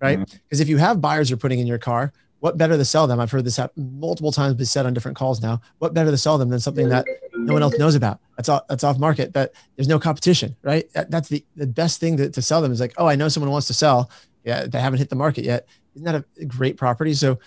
right? 0.00 0.18
Because 0.18 0.34
mm-hmm. 0.38 0.62
if 0.62 0.68
you 0.68 0.76
have 0.76 1.00
buyers 1.00 1.30
you're 1.30 1.38
putting 1.38 1.58
in 1.58 1.66
your 1.66 1.78
car 1.78 2.12
what 2.40 2.58
better 2.58 2.76
to 2.76 2.84
sell 2.84 3.06
them? 3.06 3.18
I've 3.18 3.30
heard 3.30 3.44
this 3.44 3.58
multiple 3.76 4.30
times 4.30 4.54
be 4.54 4.64
said 4.64 4.86
on 4.86 4.94
different 4.94 5.16
calls 5.16 5.40
now 5.40 5.60
what 5.78 5.94
better 5.94 6.10
to 6.10 6.18
sell 6.18 6.38
them 6.38 6.50
than 6.50 6.60
something 6.60 6.88
that 6.90 7.06
no 7.34 7.54
one 7.54 7.62
else 7.62 7.78
knows 7.78 7.94
about 7.94 8.20
that's 8.36 8.48
off 8.48 8.66
that's 8.68 8.84
off 8.84 8.98
market 8.98 9.32
that 9.32 9.52
there's 9.76 9.88
no 9.88 9.98
competition 9.98 10.54
right? 10.62 10.92
That, 10.92 11.10
that's 11.10 11.28
the, 11.28 11.44
the 11.56 11.66
best 11.66 11.98
thing 11.98 12.16
to, 12.18 12.30
to 12.30 12.42
sell 12.42 12.60
them 12.60 12.72
is 12.72 12.80
like 12.80 12.94
oh 12.98 13.06
i 13.06 13.16
know 13.16 13.28
someone 13.28 13.50
wants 13.50 13.66
to 13.68 13.74
sell. 13.74 14.10
Yeah 14.44 14.66
they 14.66 14.80
haven't 14.80 14.98
hit 14.98 15.08
the 15.08 15.16
market 15.16 15.44
yet 15.44 15.66
isn't 15.96 16.04
that 16.04 16.24
a 16.40 16.44
great 16.44 16.76
property 16.76 17.14
so 17.14 17.38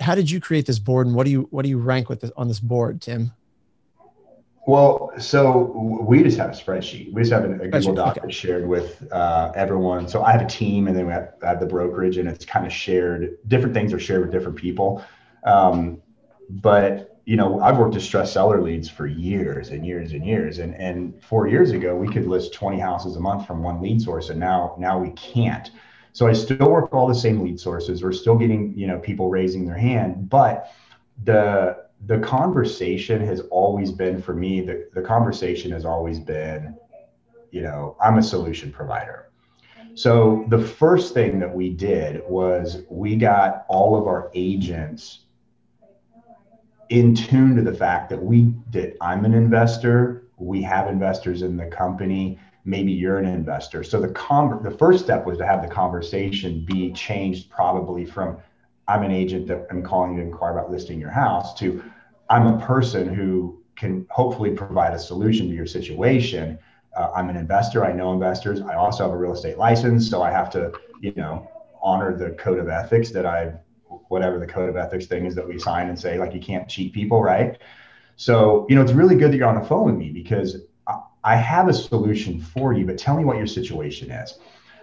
how 0.00 0.14
did 0.14 0.30
you 0.30 0.40
create 0.40 0.66
this 0.66 0.78
board 0.78 1.06
and 1.06 1.14
what 1.14 1.24
do 1.24 1.30
you 1.30 1.46
what 1.50 1.62
do 1.62 1.68
you 1.68 1.78
rank 1.78 2.08
with 2.08 2.20
this, 2.20 2.30
on 2.36 2.48
this 2.48 2.60
board 2.60 3.00
tim 3.00 3.32
well, 4.66 5.12
so 5.16 6.00
we 6.02 6.24
just 6.24 6.36
have 6.38 6.50
a 6.50 6.52
spreadsheet. 6.52 7.12
We 7.12 7.22
just 7.22 7.32
have 7.32 7.44
a, 7.44 7.52
a 7.52 7.68
Google 7.68 7.94
Doc 7.94 8.18
okay. 8.18 8.32
shared 8.32 8.66
with 8.66 9.06
uh, 9.12 9.52
everyone. 9.54 10.08
So 10.08 10.24
I 10.24 10.32
have 10.32 10.42
a 10.42 10.46
team, 10.46 10.88
and 10.88 10.96
then 10.96 11.06
we 11.06 11.12
have, 11.12 11.34
have 11.40 11.60
the 11.60 11.66
brokerage, 11.66 12.16
and 12.16 12.28
it's 12.28 12.44
kind 12.44 12.66
of 12.66 12.72
shared. 12.72 13.38
Different 13.46 13.74
things 13.74 13.92
are 13.92 14.00
shared 14.00 14.22
with 14.22 14.32
different 14.32 14.58
people. 14.58 15.04
Um, 15.44 16.02
but 16.50 17.20
you 17.26 17.36
know, 17.36 17.60
I've 17.60 17.78
worked 17.78 17.94
distressed 17.94 18.32
seller 18.32 18.60
leads 18.60 18.88
for 18.88 19.06
years 19.06 19.68
and 19.68 19.86
years 19.86 20.12
and 20.12 20.26
years. 20.26 20.58
And 20.58 20.74
and 20.74 21.22
four 21.22 21.46
years 21.46 21.70
ago, 21.70 21.94
we 21.94 22.08
could 22.08 22.26
list 22.26 22.52
20 22.52 22.80
houses 22.80 23.14
a 23.14 23.20
month 23.20 23.46
from 23.46 23.62
one 23.62 23.80
lead 23.80 24.02
source, 24.02 24.30
and 24.30 24.40
now 24.40 24.74
now 24.78 24.98
we 24.98 25.10
can't. 25.10 25.70
So 26.16 26.26
I 26.26 26.32
still 26.32 26.70
work 26.70 26.94
all 26.94 27.06
the 27.06 27.14
same 27.14 27.42
lead 27.42 27.60
sources. 27.60 28.02
We're 28.02 28.10
still 28.10 28.36
getting 28.36 28.72
you 28.74 28.86
know 28.86 28.98
people 28.98 29.28
raising 29.28 29.66
their 29.66 29.76
hand, 29.76 30.30
but 30.30 30.72
the 31.24 31.84
the 32.06 32.18
conversation 32.20 33.20
has 33.20 33.40
always 33.50 33.92
been 33.92 34.22
for 34.22 34.32
me 34.32 34.62
the, 34.62 34.88
the 34.94 35.02
conversation 35.02 35.70
has 35.72 35.84
always 35.84 36.18
been 36.18 36.74
you 37.50 37.62
know 37.62 37.96
i'm 38.02 38.18
a 38.18 38.22
solution 38.22 38.70
provider 38.70 39.30
so 39.94 40.44
the 40.48 40.58
first 40.58 41.14
thing 41.14 41.38
that 41.38 41.52
we 41.52 41.70
did 41.70 42.22
was 42.28 42.82
we 42.90 43.16
got 43.16 43.64
all 43.68 43.96
of 43.96 44.06
our 44.06 44.30
agents 44.34 45.20
in 46.90 47.14
tune 47.14 47.56
to 47.56 47.62
the 47.62 47.72
fact 47.72 48.10
that 48.10 48.22
we 48.22 48.52
that 48.70 48.94
i'm 49.00 49.24
an 49.24 49.32
investor 49.32 50.24
we 50.36 50.60
have 50.60 50.86
investors 50.88 51.40
in 51.40 51.56
the 51.56 51.66
company 51.66 52.38
maybe 52.66 52.92
you're 52.92 53.18
an 53.18 53.26
investor 53.26 53.82
so 53.82 54.00
the 54.00 54.08
con 54.08 54.62
the 54.62 54.70
first 54.70 55.04
step 55.04 55.24
was 55.24 55.38
to 55.38 55.46
have 55.46 55.62
the 55.62 55.68
conversation 55.68 56.64
be 56.66 56.92
changed 56.92 57.48
probably 57.48 58.04
from 58.04 58.36
I'm 58.88 59.02
an 59.02 59.10
agent 59.10 59.46
that 59.48 59.66
I'm 59.70 59.82
calling 59.82 60.16
to 60.16 60.22
inquire 60.22 60.52
about 60.52 60.70
listing 60.70 61.00
your 61.00 61.10
house 61.10 61.54
to 61.54 61.82
I'm 62.28 62.46
a 62.46 62.66
person 62.66 63.12
who 63.12 63.62
can 63.76 64.06
hopefully 64.10 64.50
provide 64.50 64.94
a 64.94 64.98
solution 64.98 65.48
to 65.48 65.54
your 65.54 65.66
situation. 65.66 66.58
Uh, 66.96 67.12
I'm 67.14 67.28
an 67.28 67.36
investor. 67.36 67.84
I 67.84 67.92
know 67.92 68.12
investors. 68.12 68.60
I 68.62 68.74
also 68.74 69.04
have 69.04 69.12
a 69.12 69.16
real 69.16 69.32
estate 69.32 69.58
license, 69.58 70.08
so 70.08 70.22
I 70.22 70.30
have 70.30 70.50
to, 70.50 70.72
you 71.00 71.12
know, 71.16 71.50
honor 71.82 72.16
the 72.16 72.30
code 72.30 72.58
of 72.58 72.68
ethics 72.68 73.10
that 73.10 73.26
I, 73.26 73.52
whatever 74.08 74.38
the 74.38 74.46
code 74.46 74.68
of 74.68 74.76
ethics 74.76 75.06
thing 75.06 75.26
is 75.26 75.34
that 75.34 75.46
we 75.46 75.58
sign 75.58 75.88
and 75.88 75.98
say 75.98 76.18
like 76.18 76.34
you 76.34 76.40
can't 76.40 76.68
cheat 76.68 76.92
people, 76.92 77.22
right? 77.22 77.58
So 78.16 78.66
you 78.68 78.76
know, 78.76 78.82
it's 78.82 78.92
really 78.92 79.14
good 79.14 79.30
that 79.32 79.36
you're 79.36 79.48
on 79.48 79.60
the 79.60 79.68
phone 79.68 79.84
with 79.84 79.96
me 79.96 80.10
because 80.10 80.56
I, 81.26 81.36
have 81.36 81.68
a 81.68 81.74
solution 81.74 82.40
for 82.40 82.72
you. 82.72 82.86
But 82.86 82.98
tell 82.98 83.16
me 83.16 83.24
what 83.24 83.36
your 83.36 83.46
situation 83.46 84.10
is. 84.10 84.38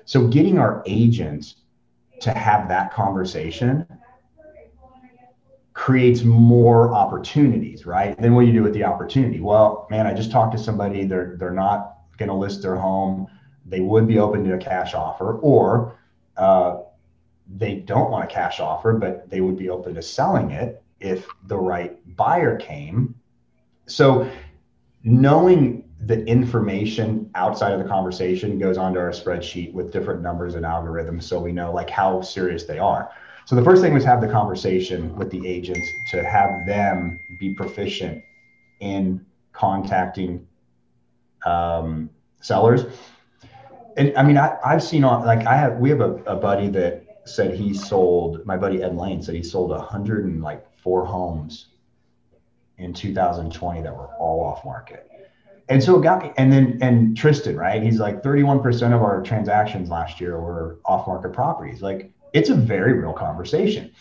So 0.05 0.27
getting 0.27 0.59
our 0.59 0.83
agents 0.85 1.55
to 2.21 2.31
have 2.31 2.67
that 2.69 2.93
conversation 2.93 3.87
creates 5.73 6.23
more 6.23 6.93
opportunities, 6.93 7.85
right? 7.85 8.17
Then 8.19 8.35
what 8.35 8.41
do 8.41 8.47
you 8.47 8.53
do 8.53 8.63
with 8.63 8.73
the 8.73 8.83
opportunity? 8.83 9.39
Well, 9.39 9.87
man, 9.89 10.05
I 10.05 10.13
just 10.13 10.31
talked 10.31 10.55
to 10.55 10.61
somebody, 10.61 11.05
they're 11.05 11.35
they're 11.39 11.51
not 11.51 11.97
going 12.17 12.29
to 12.29 12.35
list 12.35 12.61
their 12.61 12.75
home. 12.75 13.27
They 13.65 13.79
would 13.79 14.07
be 14.07 14.19
open 14.19 14.43
to 14.43 14.53
a 14.53 14.57
cash 14.57 14.93
offer, 14.93 15.39
or 15.39 15.97
uh, 16.37 16.81
they 17.57 17.75
don't 17.75 18.11
want 18.11 18.23
a 18.23 18.27
cash 18.27 18.59
offer, 18.59 18.93
but 18.93 19.29
they 19.29 19.41
would 19.41 19.57
be 19.57 19.69
open 19.69 19.95
to 19.95 20.01
selling 20.01 20.51
it 20.51 20.83
if 20.99 21.27
the 21.47 21.57
right 21.57 21.97
buyer 22.15 22.57
came. 22.57 23.15
So 23.87 24.29
knowing 25.03 25.83
the 26.05 26.25
information 26.25 27.29
outside 27.35 27.71
of 27.71 27.79
the 27.79 27.87
conversation 27.87 28.59
goes 28.59 28.77
onto 28.77 28.99
our 28.99 29.11
spreadsheet 29.11 29.73
with 29.73 29.91
different 29.91 30.21
numbers 30.21 30.55
and 30.55 30.65
algorithms 30.65 31.23
so 31.23 31.39
we 31.39 31.51
know 31.51 31.71
like 31.71 31.89
how 31.89 32.21
serious 32.21 32.65
they 32.65 32.79
are. 32.79 33.11
So 33.45 33.55
the 33.55 33.63
first 33.63 33.81
thing 33.81 33.93
was 33.93 34.03
have 34.03 34.21
the 34.21 34.27
conversation 34.27 35.15
with 35.15 35.29
the 35.29 35.45
agents 35.47 35.87
to 36.11 36.23
have 36.23 36.65
them 36.65 37.19
be 37.39 37.53
proficient 37.53 38.23
in 38.79 39.25
contacting 39.53 40.47
um, 41.45 42.09
sellers. 42.41 42.85
And 43.95 44.11
i 44.17 44.23
mean 44.23 44.37
I, 44.37 44.57
i've 44.65 44.81
seen 44.81 45.03
on 45.03 45.23
like 45.23 45.45
i 45.45 45.55
have 45.55 45.77
we 45.77 45.91
have 45.91 46.01
a, 46.01 46.15
a 46.23 46.35
buddy 46.35 46.67
that 46.69 47.05
said 47.25 47.53
he 47.53 47.75
sold 47.75 48.43
my 48.43 48.57
buddy 48.57 48.81
ed 48.81 48.95
lane 48.95 49.21
said 49.21 49.35
he 49.35 49.43
sold 49.43 49.69
104 49.69 51.05
homes 51.05 51.67
in 52.79 52.91
2020 52.91 53.83
that 53.83 53.95
were 53.95 54.07
all 54.15 54.43
off 54.43 54.65
market 54.65 55.07
and 55.69 55.81
so 55.81 55.97
it 55.97 56.03
got 56.03 56.23
me 56.23 56.31
and 56.37 56.51
then 56.51 56.77
and 56.81 57.15
tristan 57.15 57.55
right? 57.55 57.81
He's 57.81 57.99
like 57.99 58.21
31% 58.21 58.93
of 58.93 59.01
our 59.01 59.21
transactions 59.21 59.89
last 59.89 60.19
year 60.19 60.39
were 60.39 60.79
off 60.85 61.07
market 61.07 61.31
properties. 61.33 61.81
Like 61.81 62.11
it's 62.33 62.49
a 62.49 62.55
very 62.55 62.93
real 62.93 63.13
conversation. 63.13 63.91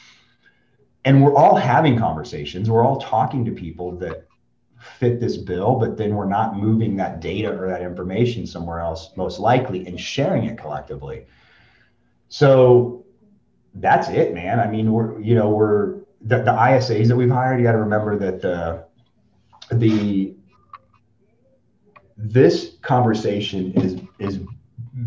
And 1.04 1.22
we're 1.22 1.34
all 1.34 1.56
having 1.56 1.98
conversations. 1.98 2.70
We're 2.70 2.84
all 2.84 3.00
talking 3.00 3.44
to 3.44 3.52
people 3.52 3.96
that 3.98 4.26
fit 4.98 5.20
this 5.20 5.36
bill 5.36 5.76
but 5.76 5.96
then 5.96 6.16
we're 6.16 6.28
not 6.28 6.56
moving 6.56 6.96
that 6.96 7.20
data 7.20 7.56
or 7.56 7.68
that 7.68 7.82
information 7.82 8.44
somewhere 8.44 8.80
else 8.80 9.10
most 9.16 9.38
likely 9.38 9.86
and 9.86 10.00
sharing 10.00 10.44
it 10.44 10.58
collectively. 10.58 11.26
So 12.28 13.04
that's 13.74 14.08
it 14.08 14.34
man. 14.34 14.58
I 14.58 14.66
mean 14.66 14.90
we're 14.90 15.20
you 15.20 15.36
know 15.36 15.50
we're 15.50 16.00
the, 16.22 16.38
the 16.38 16.52
isas 16.52 17.06
that 17.08 17.16
we've 17.16 17.30
hired 17.30 17.60
you 17.60 17.64
got 17.64 17.72
to 17.72 17.78
remember 17.78 18.18
that 18.18 18.42
the 18.42 18.84
the 19.70 20.34
this 22.22 22.76
conversation 22.82 23.72
is 23.72 24.00
is 24.18 24.40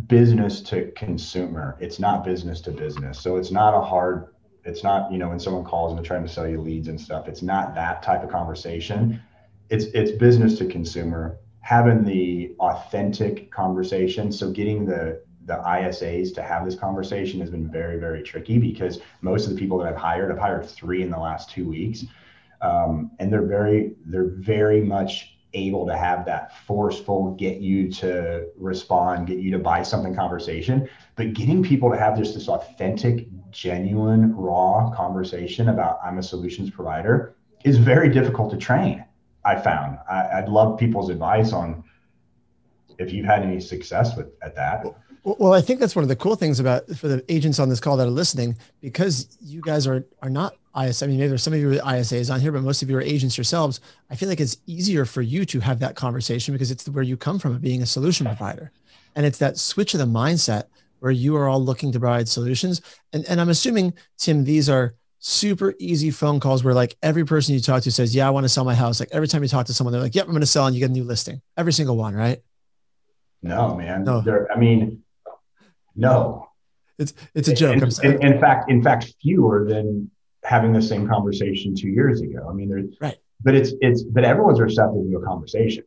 business 0.07 0.61
to 0.61 0.91
consumer. 0.97 1.77
It's 1.79 1.97
not 1.97 2.25
business 2.25 2.59
to 2.61 2.71
business. 2.71 3.19
So 3.19 3.37
it's 3.37 3.51
not 3.51 3.73
a 3.73 3.81
hard. 3.81 4.27
It's 4.65 4.83
not 4.83 5.11
you 5.11 5.17
know 5.17 5.29
when 5.29 5.39
someone 5.39 5.63
calls 5.63 5.91
and 5.91 5.97
they're 5.97 6.05
trying 6.05 6.23
to 6.23 6.31
sell 6.31 6.47
you 6.47 6.59
leads 6.59 6.89
and 6.89 6.99
stuff. 6.99 7.29
It's 7.29 7.41
not 7.41 7.73
that 7.75 8.03
type 8.03 8.21
of 8.21 8.29
conversation. 8.29 9.21
It's 9.69 9.85
it's 9.85 10.11
business 10.11 10.57
to 10.57 10.65
consumer. 10.65 11.37
Having 11.61 12.03
the 12.03 12.53
authentic 12.59 13.49
conversation. 13.49 14.31
So 14.31 14.51
getting 14.51 14.85
the 14.85 15.23
the 15.45 15.55
ISAs 15.55 16.33
to 16.33 16.41
have 16.41 16.65
this 16.65 16.75
conversation 16.75 17.39
has 17.39 17.49
been 17.49 17.71
very 17.71 17.97
very 17.97 18.23
tricky 18.23 18.57
because 18.57 18.99
most 19.21 19.47
of 19.47 19.53
the 19.53 19.59
people 19.59 19.77
that 19.77 19.87
I've 19.87 19.99
hired, 19.99 20.31
I've 20.31 20.39
hired 20.39 20.65
three 20.65 21.01
in 21.01 21.09
the 21.09 21.19
last 21.19 21.49
two 21.49 21.67
weeks, 21.67 22.03
um, 22.61 23.11
and 23.19 23.31
they're 23.31 23.45
very 23.45 23.93
they're 24.05 24.31
very 24.35 24.81
much 24.81 25.34
able 25.55 25.85
to 25.87 25.97
have 25.97 26.25
that 26.25 26.55
forceful 26.65 27.31
get 27.35 27.57
you 27.57 27.91
to 27.91 28.47
respond 28.57 29.27
get 29.27 29.39
you 29.39 29.49
to 29.51 29.59
buy 29.59 29.81
something 29.81 30.13
conversation. 30.13 30.87
But 31.15 31.33
getting 31.33 31.63
people 31.63 31.89
to 31.91 31.97
have 31.97 32.17
just 32.17 32.33
this 32.33 32.47
authentic 32.47 33.27
genuine 33.51 34.35
raw 34.35 34.91
conversation 34.93 35.69
about 35.69 35.99
i'm 36.03 36.17
a 36.17 36.23
solutions 36.23 36.69
provider 36.69 37.35
is 37.63 37.77
very 37.77 38.09
difficult 38.09 38.51
to 38.51 38.57
train 38.57 39.03
i 39.45 39.55
found. 39.55 39.97
I, 40.09 40.41
would 40.41 40.49
love 40.49 40.77
people's 40.77 41.09
advice 41.09 41.53
on 41.53 41.83
if 42.97 43.13
you've 43.13 43.25
had 43.25 43.43
any 43.43 43.59
success 43.59 44.15
with 44.17 44.27
at 44.41 44.55
that. 44.55 44.83
Well, 44.83 44.97
I 45.25 45.61
think 45.61 45.79
that's 45.79 45.95
one 45.95 46.03
of 46.03 46.09
the 46.09 46.15
cool 46.15 46.35
things 46.35 46.59
about 46.59 46.87
for 46.97 47.07
the 47.07 47.25
agents 47.29 47.59
on 47.59 47.67
this 47.67 47.79
call 47.79 47.97
that 47.97 48.07
are 48.07 48.11
listening, 48.11 48.57
because 48.79 49.37
you 49.41 49.61
guys 49.61 49.87
are 49.87 50.05
are 50.21 50.29
not 50.29 50.55
IS. 50.79 51.01
I 51.01 51.07
mean, 51.07 51.17
maybe 51.17 51.29
there's 51.29 51.41
some 51.41 51.53
of 51.53 51.59
you 51.59 51.69
with 51.69 51.81
ISAs 51.81 52.31
on 52.31 52.39
here, 52.39 52.51
but 52.51 52.61
most 52.61 52.83
of 52.83 52.89
you 52.89 52.97
are 52.97 53.01
agents 53.01 53.37
yourselves. 53.37 53.79
I 54.09 54.15
feel 54.15 54.29
like 54.29 54.39
it's 54.39 54.57
easier 54.67 55.03
for 55.05 55.21
you 55.23 55.45
to 55.45 55.59
have 55.61 55.79
that 55.79 55.95
conversation 55.95 56.53
because 56.53 56.69
it's 56.69 56.87
where 56.87 57.03
you 57.03 57.17
come 57.17 57.39
from, 57.39 57.57
being 57.57 57.81
a 57.81 57.87
solution 57.87 58.27
provider, 58.27 58.71
and 59.15 59.25
it's 59.25 59.39
that 59.39 59.57
switch 59.57 59.93
of 59.95 59.99
the 59.99 60.05
mindset 60.05 60.65
where 60.99 61.11
you 61.11 61.35
are 61.37 61.47
all 61.47 61.63
looking 61.63 61.91
to 61.91 61.99
provide 61.99 62.27
solutions. 62.27 62.81
And 63.11 63.25
and 63.25 63.41
I'm 63.41 63.49
assuming 63.49 63.93
Tim, 64.17 64.43
these 64.43 64.69
are 64.69 64.93
super 65.17 65.73
easy 65.79 66.11
phone 66.11 66.39
calls 66.39 66.63
where 66.63 66.75
like 66.75 66.97
every 67.01 67.25
person 67.25 67.55
you 67.55 67.61
talk 67.61 67.81
to 67.83 67.91
says, 67.91 68.13
"Yeah, 68.13 68.27
I 68.27 68.29
want 68.29 68.43
to 68.43 68.49
sell 68.49 68.63
my 68.63 68.75
house." 68.75 68.99
Like 68.99 69.09
every 69.11 69.27
time 69.27 69.41
you 69.41 69.49
talk 69.49 69.65
to 69.67 69.73
someone, 69.73 69.91
they're 69.91 70.01
like, 70.01 70.13
"Yep, 70.13 70.25
I'm 70.25 70.31
going 70.31 70.41
to 70.41 70.45
sell," 70.45 70.67
and 70.67 70.75
you 70.75 70.81
get 70.81 70.91
a 70.91 70.93
new 70.93 71.03
listing. 71.03 71.41
Every 71.57 71.73
single 71.73 71.97
one, 71.97 72.13
right? 72.13 72.43
No, 73.41 73.75
man. 73.75 74.03
No. 74.03 74.23
I 74.53 74.57
mean 74.57 75.03
no. 75.95 76.49
It's 76.97 77.13
it's 77.33 77.47
a 77.47 77.53
joke. 77.53 77.75
In, 77.75 78.13
in, 78.13 78.33
in, 78.33 78.39
fact, 78.39 78.71
in 78.71 78.81
fact, 78.81 79.13
fewer 79.21 79.65
than 79.67 80.09
having 80.43 80.73
the 80.73 80.81
same 80.81 81.07
conversation 81.07 81.75
two 81.75 81.89
years 81.89 82.21
ago. 82.21 82.47
I 82.49 82.53
mean, 82.53 82.69
there's 82.69 82.95
right, 83.01 83.17
but 83.41 83.55
it's 83.55 83.73
it's 83.81 84.03
but 84.03 84.23
everyone's 84.23 84.59
receptive 84.59 85.09
to 85.09 85.17
a 85.17 85.25
conversation. 85.25 85.83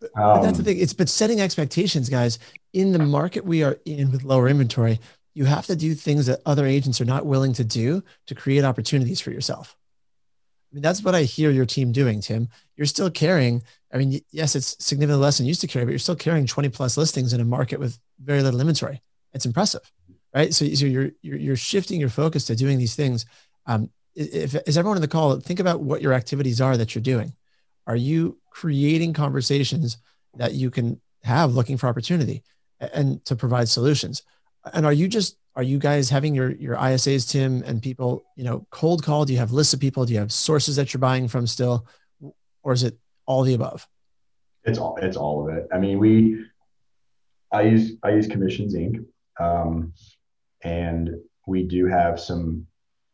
But, 0.00 0.10
um, 0.16 0.36
but 0.36 0.42
that's 0.42 0.58
the 0.58 0.62
um, 0.62 0.64
thing. 0.64 0.78
It's 0.78 0.92
but 0.92 1.08
setting 1.08 1.40
expectations, 1.40 2.08
guys. 2.08 2.38
In 2.72 2.92
the 2.92 2.98
market 2.98 3.44
we 3.44 3.62
are 3.62 3.78
in 3.84 4.10
with 4.12 4.24
lower 4.24 4.48
inventory, 4.48 5.00
you 5.34 5.44
have 5.44 5.66
to 5.66 5.76
do 5.76 5.94
things 5.94 6.26
that 6.26 6.40
other 6.46 6.66
agents 6.66 7.00
are 7.00 7.06
not 7.06 7.26
willing 7.26 7.52
to 7.54 7.64
do 7.64 8.02
to 8.26 8.34
create 8.34 8.64
opportunities 8.64 9.20
for 9.20 9.30
yourself. 9.30 9.76
I 10.72 10.76
mean, 10.76 10.82
that's 10.82 11.02
what 11.02 11.16
I 11.16 11.24
hear 11.24 11.50
your 11.50 11.66
team 11.66 11.90
doing, 11.90 12.20
Tim. 12.20 12.48
You're 12.76 12.86
still 12.86 13.10
carrying. 13.10 13.62
I 13.92 13.98
mean, 13.98 14.20
yes, 14.30 14.54
it's 14.54 14.76
significantly 14.78 15.22
less 15.22 15.36
than 15.36 15.46
you 15.46 15.50
used 15.50 15.60
to 15.62 15.66
carry, 15.66 15.84
but 15.84 15.90
you're 15.90 15.98
still 15.98 16.16
carrying 16.16 16.46
20 16.46 16.68
plus 16.70 16.96
listings 16.96 17.32
in 17.32 17.40
a 17.40 17.44
market 17.44 17.80
with 17.80 17.98
very 18.22 18.40
little 18.40 18.60
inventory 18.60 19.02
it's 19.32 19.46
impressive, 19.46 19.90
right? 20.34 20.52
So, 20.52 20.66
so 20.74 20.86
you're, 20.86 21.10
you're, 21.22 21.38
you're 21.38 21.56
shifting 21.56 22.00
your 22.00 22.08
focus 22.08 22.44
to 22.46 22.56
doing 22.56 22.78
these 22.78 22.94
things. 22.94 23.26
Um, 23.66 23.90
if, 24.14 24.54
is 24.66 24.76
everyone 24.76 24.96
in 24.96 25.02
the 25.02 25.08
call, 25.08 25.38
think 25.40 25.60
about 25.60 25.80
what 25.80 26.02
your 26.02 26.12
activities 26.12 26.60
are 26.60 26.76
that 26.76 26.94
you're 26.94 27.02
doing. 27.02 27.32
Are 27.86 27.96
you 27.96 28.38
creating 28.50 29.12
conversations 29.12 29.98
that 30.34 30.54
you 30.54 30.70
can 30.70 31.00
have 31.22 31.54
looking 31.54 31.76
for 31.76 31.88
opportunity 31.88 32.42
and 32.80 33.24
to 33.26 33.36
provide 33.36 33.68
solutions? 33.68 34.22
And 34.72 34.84
are 34.84 34.92
you 34.92 35.08
just, 35.08 35.36
are 35.56 35.62
you 35.62 35.78
guys 35.78 36.10
having 36.10 36.34
your, 36.34 36.50
your 36.50 36.76
ISAs, 36.76 37.28
Tim, 37.30 37.62
and 37.64 37.82
people, 37.82 38.24
you 38.36 38.44
know, 38.44 38.66
cold 38.70 39.02
call? 39.02 39.24
Do 39.24 39.32
you 39.32 39.38
have 39.38 39.52
lists 39.52 39.74
of 39.74 39.80
people? 39.80 40.04
Do 40.04 40.12
you 40.12 40.18
have 40.18 40.32
sources 40.32 40.76
that 40.76 40.92
you're 40.92 41.00
buying 41.00 41.28
from 41.28 41.46
still? 41.46 41.86
Or 42.62 42.72
is 42.72 42.82
it 42.82 42.98
all 43.26 43.42
the 43.42 43.54
above? 43.54 43.88
It's 44.64 44.78
all, 44.78 44.98
it's 45.00 45.16
all 45.16 45.48
of 45.48 45.56
it. 45.56 45.66
I 45.72 45.78
mean, 45.78 45.98
we, 45.98 46.44
I 47.52 47.62
use, 47.62 47.92
I 48.02 48.10
use 48.10 48.26
Commissions 48.26 48.74
Inc. 48.74 49.04
Um, 49.40 49.92
and 50.62 51.10
we 51.46 51.64
do 51.64 51.86
have 51.86 52.20
some 52.20 52.66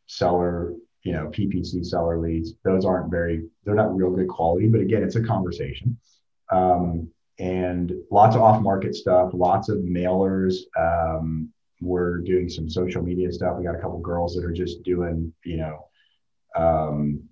seller, 0.07 0.75
you 1.03 1.13
know, 1.13 1.29
PPC 1.29 1.85
seller 1.85 2.19
leads. 2.19 2.55
Those 2.65 2.85
aren't 2.85 3.11
very, 3.11 3.47
they're 3.65 3.75
not 3.75 3.95
real 3.95 4.11
good 4.11 4.29
quality, 4.29 4.69
but 4.69 4.81
again, 4.81 5.03
it's 5.03 5.17
a 5.17 5.23
conversation. 5.23 5.97
Um, 6.51 7.11
and 7.39 7.93
lots 8.11 8.35
of 8.35 8.43
off 8.43 8.63
market 8.63 8.95
stuff, 8.95 9.31
lots 9.33 9.69
of 9.69 9.79
mailers. 9.79 10.57
Um, 10.79 11.53
we're 11.81 12.19
doing 12.19 12.49
some 12.49 12.69
social 12.69 13.03
media 13.03 13.31
stuff. 13.31 13.57
We 13.59 13.65
got 13.65 13.75
a 13.75 13.81
couple 13.81 13.99
girls 14.01 14.35
that 14.35 14.45
are 14.45 14.53
just 14.53 14.83
doing, 14.83 15.33
you 15.45 15.59
know, 15.59 15.87
um, 16.57 17.29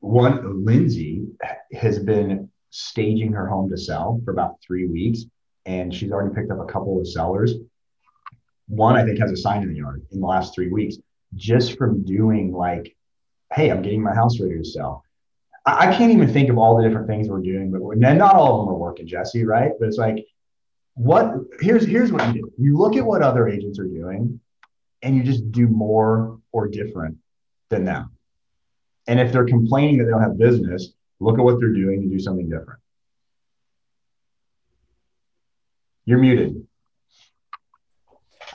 one 0.00 0.64
Lindsay 0.64 1.26
has 1.72 1.98
been 1.98 2.50
staging 2.70 3.32
her 3.32 3.46
home 3.46 3.68
to 3.70 3.76
sell 3.76 4.20
for 4.24 4.30
about 4.30 4.56
three 4.66 4.86
weeks 4.86 5.24
and 5.68 5.94
she's 5.94 6.10
already 6.10 6.34
picked 6.34 6.50
up 6.50 6.60
a 6.60 6.64
couple 6.64 6.98
of 6.98 7.06
sellers. 7.06 7.54
One, 8.68 8.96
I 8.96 9.04
think, 9.04 9.18
has 9.18 9.30
a 9.30 9.36
sign 9.36 9.62
in 9.62 9.68
the 9.68 9.76
yard 9.76 10.04
in 10.10 10.20
the 10.20 10.26
last 10.26 10.54
three 10.54 10.70
weeks 10.70 10.96
just 11.34 11.76
from 11.76 12.04
doing 12.04 12.52
like, 12.52 12.96
hey, 13.52 13.70
I'm 13.70 13.82
getting 13.82 14.02
my 14.02 14.14
house 14.14 14.40
ready 14.40 14.56
to 14.56 14.64
sell. 14.64 15.04
I, 15.66 15.88
I 15.88 15.94
can't 15.94 16.10
even 16.10 16.32
think 16.32 16.48
of 16.48 16.56
all 16.56 16.76
the 16.76 16.82
different 16.82 17.06
things 17.06 17.28
we're 17.28 17.42
doing, 17.42 17.70
but 17.70 17.82
not 17.98 18.34
all 18.34 18.60
of 18.60 18.66
them 18.66 18.74
are 18.74 18.78
working, 18.78 19.06
Jesse, 19.06 19.44
right? 19.44 19.72
But 19.78 19.88
it's 19.88 19.98
like, 19.98 20.26
what 20.94 21.34
here's 21.60 21.86
here's 21.86 22.10
what 22.10 22.26
you 22.34 22.42
do. 22.42 22.52
You 22.58 22.76
look 22.76 22.96
at 22.96 23.04
what 23.04 23.22
other 23.22 23.46
agents 23.46 23.78
are 23.78 23.86
doing 23.86 24.40
and 25.02 25.16
you 25.16 25.22
just 25.22 25.52
do 25.52 25.68
more 25.68 26.40
or 26.50 26.66
different 26.66 27.18
than 27.68 27.84
them. 27.84 28.10
And 29.06 29.20
if 29.20 29.32
they're 29.32 29.44
complaining 29.44 29.98
that 29.98 30.04
they 30.04 30.10
don't 30.10 30.22
have 30.22 30.38
business, 30.38 30.92
look 31.20 31.38
at 31.38 31.44
what 31.44 31.60
they're 31.60 31.72
doing 31.72 32.00
and 32.00 32.10
do 32.10 32.18
something 32.18 32.48
different. 32.48 32.80
You're 36.08 36.16
muted. 36.16 36.66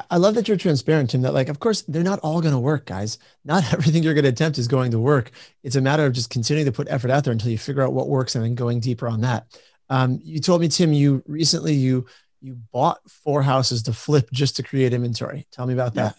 I 0.10 0.18
love 0.18 0.34
that 0.34 0.48
you're 0.48 0.58
transparent, 0.58 1.12
Tim. 1.12 1.22
That 1.22 1.36
like, 1.36 1.50
of 1.50 1.60
course, 1.60 1.84
they're 1.84 2.02
not 2.02 2.18
all 2.22 2.42
going 2.42 2.56
to 2.56 2.60
work, 2.60 2.88
guys. 2.88 3.20
Not 3.46 3.64
everything 3.74 4.02
you're 4.02 4.16
going 4.16 4.24
to 4.24 4.32
attempt 4.32 4.58
is 4.58 4.68
going 4.68 4.90
to 4.90 5.00
work. 5.00 5.30
It's 5.62 5.76
a 5.76 5.82
matter 5.82 6.04
of 6.04 6.14
just 6.14 6.32
continuing 6.32 6.66
to 6.66 6.72
put 6.72 6.88
effort 6.90 7.12
out 7.12 7.24
there 7.24 7.32
until 7.32 7.52
you 7.52 7.60
figure 7.60 7.84
out 7.84 7.94
what 7.94 8.10
works, 8.10 8.34
and 8.34 8.44
then 8.44 8.56
going 8.56 8.80
deeper 8.80 9.08
on 9.08 9.22
that. 9.22 9.46
Um, 9.88 10.20
you 10.24 10.40
told 10.40 10.62
me, 10.62 10.68
Tim, 10.68 10.94
you 10.94 11.22
recently 11.28 11.76
you 11.76 12.08
you 12.42 12.58
bought 12.72 13.08
four 13.08 13.44
houses 13.44 13.84
to 13.84 13.94
flip 13.94 14.32
just 14.32 14.56
to 14.56 14.64
create 14.64 14.92
inventory. 14.92 15.46
Tell 15.52 15.68
me 15.68 15.76
about 15.76 15.94
that. 15.94 16.16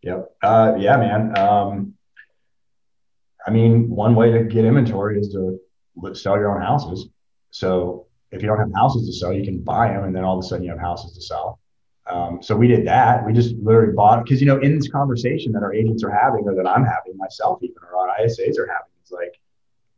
Yep. 0.00 0.36
Uh, 0.42 0.72
yeah, 0.78 0.96
man. 0.96 1.38
Um, 1.38 1.94
I 3.46 3.50
mean, 3.50 3.90
one 3.90 4.14
way 4.14 4.32
to 4.32 4.44
get 4.44 4.64
inventory 4.64 5.20
is 5.20 5.34
to 5.34 5.60
sell 6.14 6.36
your 6.36 6.56
own 6.56 6.62
houses. 6.62 7.10
So 7.50 8.06
if 8.32 8.42
you 8.42 8.48
don't 8.48 8.58
have 8.58 8.72
houses 8.74 9.06
to 9.06 9.12
sell, 9.12 9.32
you 9.32 9.44
can 9.44 9.58
buy 9.58 9.88
them, 9.88 10.04
and 10.04 10.16
then 10.16 10.24
all 10.24 10.38
of 10.38 10.44
a 10.44 10.48
sudden 10.48 10.64
you 10.64 10.70
have 10.70 10.80
houses 10.80 11.14
to 11.14 11.22
sell. 11.22 11.60
Um, 12.06 12.42
so 12.42 12.56
we 12.56 12.66
did 12.66 12.86
that. 12.86 13.24
We 13.24 13.32
just 13.32 13.54
literally 13.56 13.92
bought 13.92 14.24
because 14.24 14.40
you 14.40 14.46
know 14.46 14.58
in 14.58 14.76
this 14.76 14.88
conversation 14.88 15.52
that 15.52 15.62
our 15.62 15.72
agents 15.72 16.02
are 16.02 16.10
having, 16.10 16.44
or 16.48 16.54
that 16.54 16.66
I'm 16.66 16.84
having 16.84 17.16
myself, 17.16 17.62
even 17.62 17.76
or 17.82 17.96
our 17.96 18.16
ISAs 18.20 18.58
are 18.58 18.66
having, 18.66 18.92
it's 19.00 19.12
like 19.12 19.38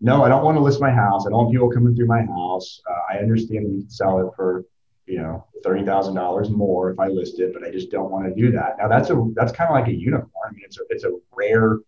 no, 0.01 0.23
I 0.23 0.29
don't 0.29 0.45
want 0.45 0.57
to 0.57 0.61
list 0.63 0.83
my 0.83 0.91
house. 0.91 1.27
I 1.27 1.31
don't 1.31 1.45
want 1.45 1.53
people 1.53 1.71
coming 1.71 1.95
through 1.97 2.09
my 2.09 2.23
house. 2.23 2.81
Uh, 2.91 3.15
I 3.15 3.19
understand 3.19 3.65
we 3.65 3.81
can 3.81 3.91
sell 3.91 4.21
it 4.21 4.33
for, 4.37 4.65
you 5.07 5.19
know, 5.19 5.47
thirty 5.63 5.83
thousand 5.83 6.15
dollars 6.15 6.51
more 6.51 6.91
if 6.91 6.99
I 6.99 7.07
list 7.07 7.41
it, 7.41 7.55
but 7.55 7.65
I 7.65 7.71
just 7.71 7.91
don't 7.91 8.11
want 8.11 8.27
to 8.27 8.35
do 8.35 8.53
that. 8.53 8.77
Now 8.79 8.89
that's 8.89 9.11
a 9.11 9.31
that's 9.35 9.53
kind 9.53 9.71
of 9.71 9.75
like 9.75 9.89
a 9.89 9.95
unicorn. 9.95 10.31
I 10.47 10.53
mean, 10.53 10.63
it's 10.65 10.79
a 10.79 10.83
it's 10.91 11.05
a 11.05 11.17
rare 11.33 11.79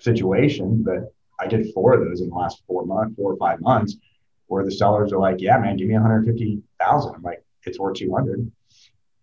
situation, 0.00 0.82
but 0.82 1.14
I 1.40 1.46
did 1.46 1.72
four 1.72 1.94
of 1.94 2.04
those 2.04 2.20
in 2.20 2.28
the 2.28 2.34
last 2.34 2.62
four 2.66 2.84
months, 2.84 3.16
four 3.16 3.32
or 3.32 3.36
five 3.36 3.60
months, 3.60 3.96
where 4.46 4.64
the 4.64 4.72
sellers 4.72 5.12
are 5.12 5.18
like, 5.18 5.40
"Yeah, 5.40 5.58
man, 5.58 5.76
give 5.76 5.88
me 5.88 5.94
one 5.94 6.02
hundred 6.02 6.26
fifty 6.26 6.62
thousand. 6.80 7.14
I'm 7.14 7.22
like, 7.22 7.44
"It's 7.64 7.78
worth 7.78 7.96
two 7.96 8.14
hundred. 8.14 8.50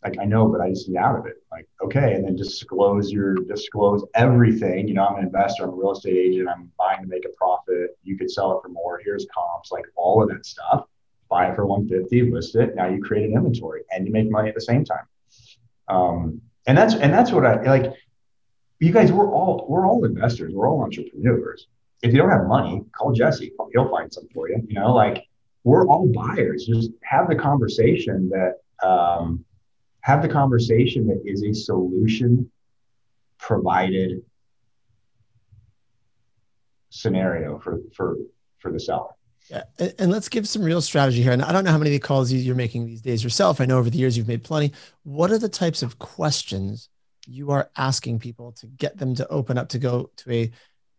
Like 0.03 0.17
I 0.19 0.25
know, 0.25 0.47
but 0.47 0.61
I 0.61 0.69
just 0.69 0.89
need 0.89 0.97
out 0.97 1.17
of 1.17 1.27
it. 1.27 1.43
Like, 1.51 1.67
okay, 1.83 2.15
and 2.15 2.25
then 2.25 2.35
disclose 2.35 3.11
your 3.11 3.35
disclose 3.35 4.03
everything. 4.15 4.87
You 4.87 4.95
know, 4.95 5.05
I'm 5.05 5.17
an 5.17 5.25
investor, 5.25 5.63
I'm 5.63 5.69
a 5.69 5.73
real 5.73 5.91
estate 5.91 6.17
agent, 6.17 6.49
I'm 6.49 6.71
buying 6.77 7.01
to 7.01 7.07
make 7.07 7.25
a 7.25 7.29
profit. 7.37 7.97
You 8.03 8.17
could 8.17 8.31
sell 8.31 8.57
it 8.57 8.61
for 8.63 8.69
more. 8.69 8.99
Here's 9.03 9.27
comps, 9.33 9.71
like 9.71 9.85
all 9.95 10.23
of 10.23 10.29
that 10.29 10.45
stuff. 10.45 10.85
Buy 11.29 11.51
it 11.51 11.55
for 11.55 11.65
150, 11.65 12.31
list 12.31 12.55
it. 12.55 12.75
Now 12.75 12.87
you 12.87 13.01
create 13.01 13.29
an 13.29 13.35
inventory 13.35 13.83
and 13.91 14.07
you 14.07 14.11
make 14.11 14.29
money 14.29 14.49
at 14.49 14.55
the 14.55 14.61
same 14.61 14.83
time. 14.83 15.05
Um, 15.87 16.41
and 16.65 16.77
that's 16.77 16.95
and 16.95 17.13
that's 17.13 17.31
what 17.31 17.45
I 17.45 17.61
like. 17.61 17.93
You 18.79 18.91
guys, 18.91 19.11
we're 19.11 19.31
all 19.31 19.67
we're 19.69 19.87
all 19.87 20.03
investors. 20.03 20.51
We're 20.53 20.67
all 20.67 20.81
entrepreneurs. 20.81 21.67
If 22.01 22.13
you 22.13 22.17
don't 22.17 22.31
have 22.31 22.47
money, 22.47 22.83
call 22.91 23.11
Jesse. 23.11 23.51
He'll 23.73 23.89
find 23.89 24.11
some 24.11 24.27
for 24.33 24.49
you. 24.49 24.61
You 24.67 24.79
know, 24.79 24.93
like 24.93 25.27
we're 25.63 25.85
all 25.87 26.07
buyers. 26.07 26.65
Just 26.65 26.91
have 27.03 27.29
the 27.29 27.35
conversation 27.35 28.29
that 28.29 28.87
um, 28.87 29.45
have 30.01 30.21
the 30.21 30.29
conversation 30.29 31.07
that 31.07 31.21
is 31.25 31.43
a 31.43 31.53
solution 31.53 32.51
provided 33.37 34.23
scenario 36.89 37.59
for 37.59 37.81
for 37.93 38.17
for 38.59 38.71
the 38.71 38.79
seller. 38.79 39.11
Yeah, 39.49 39.63
and, 39.97 40.11
let's 40.11 40.29
give 40.29 40.47
some 40.47 40.63
real 40.63 40.81
strategy 40.81 41.21
here. 41.21 41.31
And 41.31 41.41
I 41.41 41.51
don't 41.51 41.65
know 41.65 41.71
how 41.71 41.77
many 41.77 41.97
calls 41.99 42.31
you're 42.31 42.55
making 42.55 42.85
these 42.85 43.01
days 43.01 43.23
yourself. 43.23 43.59
I 43.59 43.65
know 43.65 43.79
over 43.79 43.89
the 43.89 43.97
years 43.97 44.15
you've 44.15 44.27
made 44.27 44.43
plenty. 44.43 44.71
What 45.03 45.31
are 45.31 45.39
the 45.39 45.49
types 45.49 45.81
of 45.81 45.99
questions 45.99 46.89
you 47.27 47.51
are 47.51 47.69
asking 47.75 48.19
people 48.19 48.51
to 48.53 48.67
get 48.67 48.97
them 48.97 49.15
to 49.15 49.27
open 49.27 49.57
up 49.57 49.69
to 49.69 49.79
go 49.79 50.09
to 50.17 50.31
a 50.31 50.51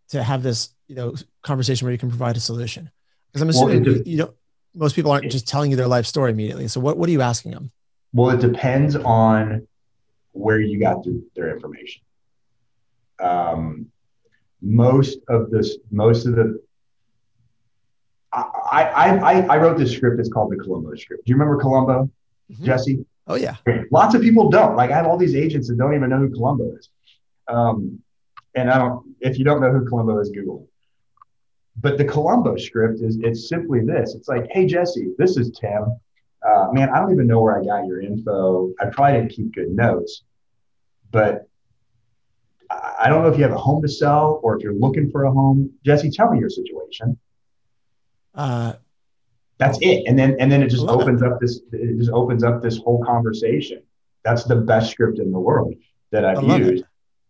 to 0.09 0.23
have 0.23 0.43
this 0.43 0.71
you 0.89 0.97
know 0.97 1.15
conversation 1.43 1.87
where 1.87 1.93
you 1.93 1.99
can 1.99 2.09
provide 2.09 2.37
a 2.37 2.41
solution? 2.41 2.91
Because 3.29 3.43
I'm 3.43 3.49
assuming 3.49 3.85
well, 3.85 4.03
you 4.05 4.17
know 4.19 4.35
most 4.75 4.95
people 4.95 5.11
aren't 5.11 5.31
just 5.31 5.47
telling 5.47 5.71
you 5.71 5.77
their 5.77 5.89
life 5.89 6.07
story 6.07 6.31
immediately. 6.31 6.69
So 6.69 6.81
what 6.81 6.97
what 6.97 7.09
are 7.09 7.13
you 7.13 7.23
asking 7.23 7.53
them? 7.53 7.71
Well, 8.13 8.31
it 8.31 8.41
depends 8.41 8.97
on 8.97 9.67
where 10.33 10.61
you 10.61 10.79
got 10.79 11.05
their, 11.05 11.15
their 11.35 11.55
information. 11.55 12.03
Um, 13.21 13.87
most 14.61 15.19
of 15.29 15.51
this, 15.51 15.79
most 15.91 16.27
of 16.27 16.35
the, 16.37 16.61
I, 18.33 18.43
I, 18.73 19.17
I, 19.17 19.41
I 19.43 19.57
wrote 19.59 19.79
this 19.79 19.93
script. 19.93 20.21
It's 20.21 20.29
called 20.29 20.53
the 20.53 20.57
Columbo 20.57 20.95
script. 20.95 21.27
Do 21.27 21.31
you 21.31 21.37
remember 21.37 21.61
Columbo, 21.61 22.11
mm-hmm. 22.51 22.65
Jesse? 22.65 23.05
Oh 23.27 23.35
yeah. 23.35 23.57
Lots 23.91 24.15
of 24.15 24.23
people 24.23 24.51
don't. 24.51 24.77
Like 24.77 24.91
I 24.91 24.97
have 24.97 25.07
all 25.07 25.17
these 25.17 25.37
agents 25.37 25.69
that 25.69 25.77
don't 25.77 25.95
even 25.95 26.11
know 26.11 26.19
who 26.19 26.31
Columbo 26.31 26.77
is. 26.77 26.89
Um, 27.49 28.01
and 28.55 28.71
I 28.71 28.79
don't. 28.79 29.15
If 29.21 29.39
you 29.39 29.45
don't 29.45 29.61
know 29.61 29.71
who 29.71 29.87
Columbo 29.87 30.19
is, 30.21 30.31
Google. 30.31 30.69
But 31.81 31.97
the 31.97 32.05
Columbo 32.05 32.57
script 32.57 33.01
is 33.01 33.19
it's 33.23 33.49
simply 33.49 33.81
this. 33.81 34.15
It's 34.15 34.29
like, 34.29 34.47
hey 34.51 34.67
Jesse, 34.67 35.15
this 35.19 35.37
is 35.37 35.51
Tim 35.59 35.97
uh, 36.45 36.69
man, 36.73 36.91
I 36.91 36.99
don't 36.99 37.13
even 37.13 37.27
know 37.27 37.41
where 37.41 37.59
I 37.59 37.65
got 37.65 37.87
your 37.87 38.01
info. 38.01 38.73
I 38.81 38.87
probably 38.87 39.21
didn't 39.21 39.33
keep 39.33 39.55
good 39.55 39.71
notes, 39.71 40.23
but 41.11 41.49
I 42.71 43.09
don't 43.09 43.23
know 43.23 43.29
if 43.29 43.37
you 43.37 43.45
have 43.45 43.53
a 43.53 43.59
home 43.59 43.83
to 43.83 43.89
sell 43.89 44.41
or 44.43 44.57
if 44.57 44.63
you're 44.63 44.75
looking 44.75 45.11
for 45.11 45.25
a 45.25 45.33
home. 45.33 45.71
Jesse, 45.85 46.11
tell 46.11 46.31
me 46.31 46.41
your 46.41 46.49
situation. 46.49 47.19
Uh, 48.35 48.75
That's 49.59 49.79
it, 49.83 50.05
and 50.07 50.19
then 50.19 50.37
and 50.41 50.51
then 50.51 50.63
it 50.63 50.69
just 50.69 50.87
opens 50.89 51.23
it. 51.23 51.29
up 51.29 51.39
this 51.39 51.61
it 51.71 51.99
just 51.99 52.11
opens 52.11 52.43
up 52.43 52.63
this 52.63 52.79
whole 52.79 53.05
conversation. 53.05 53.83
That's 54.25 54.45
the 54.45 54.57
best 54.57 54.91
script 54.91 55.19
in 55.19 55.31
the 55.31 55.39
world 55.39 55.75
that 56.11 56.25
I've 56.25 56.43
used. 56.43 56.85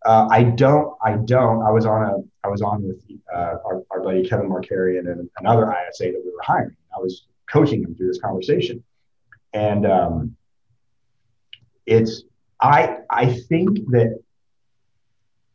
Uh, 0.04 0.26
I 0.30 0.44
don't. 0.44 0.96
I 1.04 1.16
don't. 1.16 1.62
I 1.62 1.70
was 1.70 1.86
on 1.86 2.02
a. 2.02 2.46
I 2.46 2.48
was 2.48 2.60
on 2.60 2.82
with 2.82 3.02
uh, 3.32 3.56
our, 3.64 3.82
our 3.90 4.00
buddy 4.00 4.28
Kevin 4.28 4.48
Markarian 4.48 5.10
and 5.10 5.28
another 5.38 5.70
ISA 5.70 6.04
that 6.04 6.22
we 6.24 6.30
were 6.30 6.42
hiring. 6.42 6.76
I 6.96 7.00
was 7.00 7.26
coaching 7.50 7.82
him 7.82 7.94
through 7.94 8.08
this 8.08 8.20
conversation, 8.20 8.82
and 9.52 9.86
um, 9.86 10.36
it's 11.86 12.24
I 12.60 12.98
I 13.10 13.26
think 13.32 13.78
that 13.90 14.18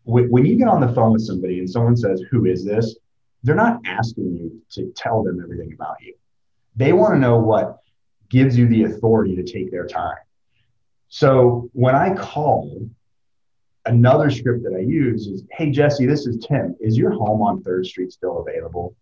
w- 0.05 0.29
when 0.29 0.45
you 0.45 0.55
get 0.55 0.67
on 0.67 0.79
the 0.79 0.93
phone 0.93 1.13
with 1.13 1.23
somebody 1.23 1.59
and 1.59 1.69
someone 1.69 1.97
says, 1.97 2.23
"Who 2.31 2.45
is 2.45 2.63
this?" 2.63 2.95
They're 3.43 3.55
not 3.55 3.81
asking 3.85 4.35
you 4.35 4.61
to 4.71 4.91
tell 4.95 5.23
them 5.23 5.41
everything 5.41 5.73
about 5.73 5.97
you. 6.01 6.15
They 6.75 6.93
want 6.93 7.13
to 7.13 7.19
know 7.19 7.37
what 7.37 7.79
gives 8.29 8.57
you 8.57 8.67
the 8.67 8.83
authority 8.83 9.35
to 9.35 9.43
take 9.43 9.71
their 9.71 9.87
time. 9.87 10.17
So 11.09 11.69
when 11.73 11.95
I 11.95 12.13
call, 12.13 12.89
another 13.87 14.29
script 14.29 14.63
that 14.63 14.73
I 14.73 14.79
use 14.79 15.27
is, 15.27 15.43
"Hey 15.51 15.71
Jesse, 15.71 16.05
this 16.05 16.27
is 16.27 16.37
Tim. 16.45 16.75
Is 16.79 16.97
your 16.97 17.11
home 17.11 17.41
on 17.41 17.61
Third 17.63 17.85
Street 17.85 18.11
still 18.11 18.39
available?" 18.39 18.95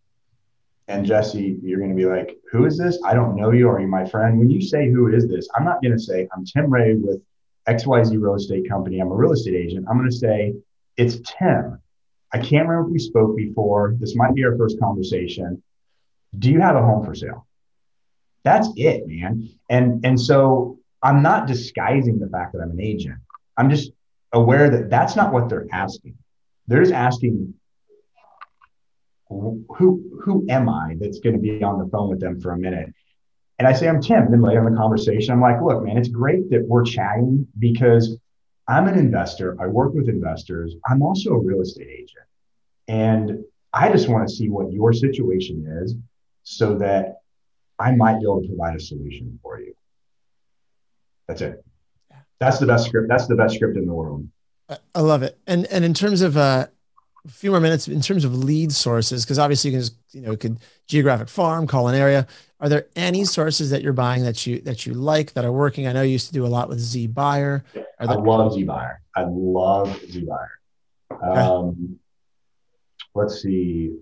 and 0.88 1.06
Jesse, 1.06 1.58
you're 1.64 1.80
going 1.80 1.90
to 1.90 1.96
be 1.96 2.06
like, 2.06 2.38
who 2.52 2.66
is 2.66 2.78
this? 2.78 3.00
I 3.04 3.14
don't 3.14 3.36
know 3.36 3.52
you. 3.52 3.68
Are 3.70 3.80
you 3.80 3.88
my 3.88 4.06
friend? 4.06 4.38
When 4.38 4.52
you 4.52 4.62
say, 4.62 4.90
who 4.90 5.14
is 5.14 5.28
this? 5.28 5.48
I'm 5.56 5.66
not 5.66 5.82
going 5.82 5.94
to 5.94 6.00
say, 6.00 6.28
I'm 6.36 6.46
Tim 6.46 6.72
Ray 6.72 6.94
with 6.94 7.22
XYZ 7.68 8.22
Real 8.22 8.36
Estate 8.36 8.70
Company. 8.70 9.00
I'm 9.00 9.12
a 9.12 9.16
real 9.16 9.32
estate 9.32 9.56
agent. 9.56 9.88
I'm 9.90 9.98
going 9.98 10.10
to 10.10 10.16
say, 10.16 10.54
it's 10.96 11.18
Tim. 11.26 11.82
I 12.32 12.38
can't 12.38 12.68
remember 12.68 12.88
if 12.88 12.92
we 12.92 13.00
spoke 13.00 13.36
before. 13.36 13.96
This 14.00 14.16
might 14.16 14.36
be 14.36 14.44
our 14.46 14.56
first 14.58 14.80
conversation. 14.80 15.64
Do 16.38 16.52
you 16.52 16.62
have 16.62 16.76
a 16.76 16.82
home 16.82 17.04
for 17.04 17.16
sale? 17.16 17.48
That's 18.44 18.68
it, 18.76 19.08
man. 19.08 19.50
And, 19.70 20.06
and 20.06 20.20
so 20.20 20.80
I'm 21.02 21.24
not 21.24 21.48
disguising 21.48 22.20
the 22.20 22.28
fact 22.28 22.54
that 22.54 22.60
I'm 22.60 22.72
an 22.72 22.82
agent. 22.82 23.18
I'm 23.58 23.72
just 23.72 23.92
aware 24.36 24.70
that 24.70 24.90
that's 24.90 25.16
not 25.16 25.34
what 25.34 25.50
they're 25.50 25.68
asking. 25.72 26.18
They're 26.68 26.82
just 26.82 26.94
asking, 26.94 27.54
who 29.30 29.66
who 30.24 30.46
am 30.50 30.70
I 30.70 30.96
that's 31.00 31.20
going 31.20 31.36
to 31.36 31.42
be 31.42 31.64
on 31.64 31.80
the 31.80 31.88
phone 31.88 32.10
with 32.10 32.20
them 32.20 32.40
for 32.40 32.52
a 32.52 32.58
minute? 32.58 32.94
And 33.58 33.68
I 33.68 33.74
say, 33.74 33.88
I'm 33.88 34.02
Tim. 34.02 34.30
Then 34.30 34.42
later 34.42 34.68
in 34.68 34.74
the 34.74 34.80
conversation, 34.80 35.34
I'm 35.34 35.42
like, 35.42 35.62
look, 35.62 35.84
man, 35.84 35.98
it's 35.98 36.10
great 36.10 36.50
that 36.52 36.66
we're 36.68 36.84
chatting 36.84 37.48
because 37.58 38.18
I'm 38.68 38.88
an 38.88 39.00
investor. 39.00 39.56
I 39.60 39.68
work 39.68 39.94
with 39.94 40.10
investors. 40.10 40.76
I'm 40.88 41.02
also 41.02 41.32
a 41.32 41.40
real 41.40 41.62
estate 41.62 41.88
agent. 41.88 42.28
And 42.88 43.46
I 43.74 43.92
just 43.92 44.10
want 44.10 44.28
to 44.28 44.34
see 44.34 44.50
what 44.50 44.72
your 44.72 44.94
situation 44.94 45.66
is 45.84 45.96
so 46.44 46.78
that 46.80 47.18
I 47.80 47.92
might 47.96 48.20
be 48.20 48.26
able 48.26 48.42
to 48.42 48.48
provide 48.48 48.76
a 48.76 48.80
solution 48.80 49.40
for 49.42 49.60
you. 49.60 49.74
That's 51.28 51.42
it. 51.42 51.64
That's 52.40 52.60
the 52.60 52.68
best 52.68 52.86
script. 52.86 53.08
That's 53.08 53.28
the 53.28 53.36
best 53.36 53.56
script 53.56 53.78
in 53.78 53.86
the 53.86 53.94
world. 53.94 54.28
I 54.94 55.02
love 55.02 55.24
it. 55.24 55.38
And 55.48 55.66
and 55.68 55.86
in 55.86 55.94
terms 55.94 56.22
of 56.22 56.38
uh, 56.38 56.68
a 57.26 57.32
few 57.32 57.52
more 57.52 57.60
minutes 57.60 57.88
in 57.88 58.02
terms 58.02 58.26
of 58.26 58.36
lead 58.36 58.72
sources, 58.72 59.24
because 59.24 59.40
obviously 59.40 59.72
you 59.72 59.76
can 59.78 59.82
just, 59.82 59.96
you 60.12 60.22
know, 60.22 60.32
you 60.32 60.38
could 60.38 60.60
geographic 60.88 61.30
farm, 61.30 61.68
call 61.68 61.88
an 61.88 61.96
area. 61.96 62.28
Are 62.60 62.70
there 62.70 62.88
any 62.96 63.26
sources 63.26 63.70
that 63.72 63.82
you're 63.82 63.94
buying 63.94 64.24
that 64.24 64.46
you 64.48 64.62
that 64.62 64.86
you 64.86 64.94
like 64.94 65.34
that 65.34 65.46
are 65.46 65.52
working? 65.52 65.88
I 65.88 65.94
know 65.94 66.02
you 66.02 66.12
used 66.12 66.28
to 66.28 66.34
do 66.34 66.46
a 66.46 66.48
lot 66.48 66.70
with 66.70 66.80
Z 66.80 67.08
Buyer. 67.08 67.64
There- 67.74 67.86
I 68.00 68.06
love 68.06 68.54
Z 68.54 68.64
Buyer. 68.64 69.02
I 69.16 69.26
love 69.28 70.00
Z 70.10 70.26
Buyer. 70.26 70.60
Okay. 71.12 71.40
Um, 71.40 72.00
let's 73.14 73.42
see. 73.42 73.96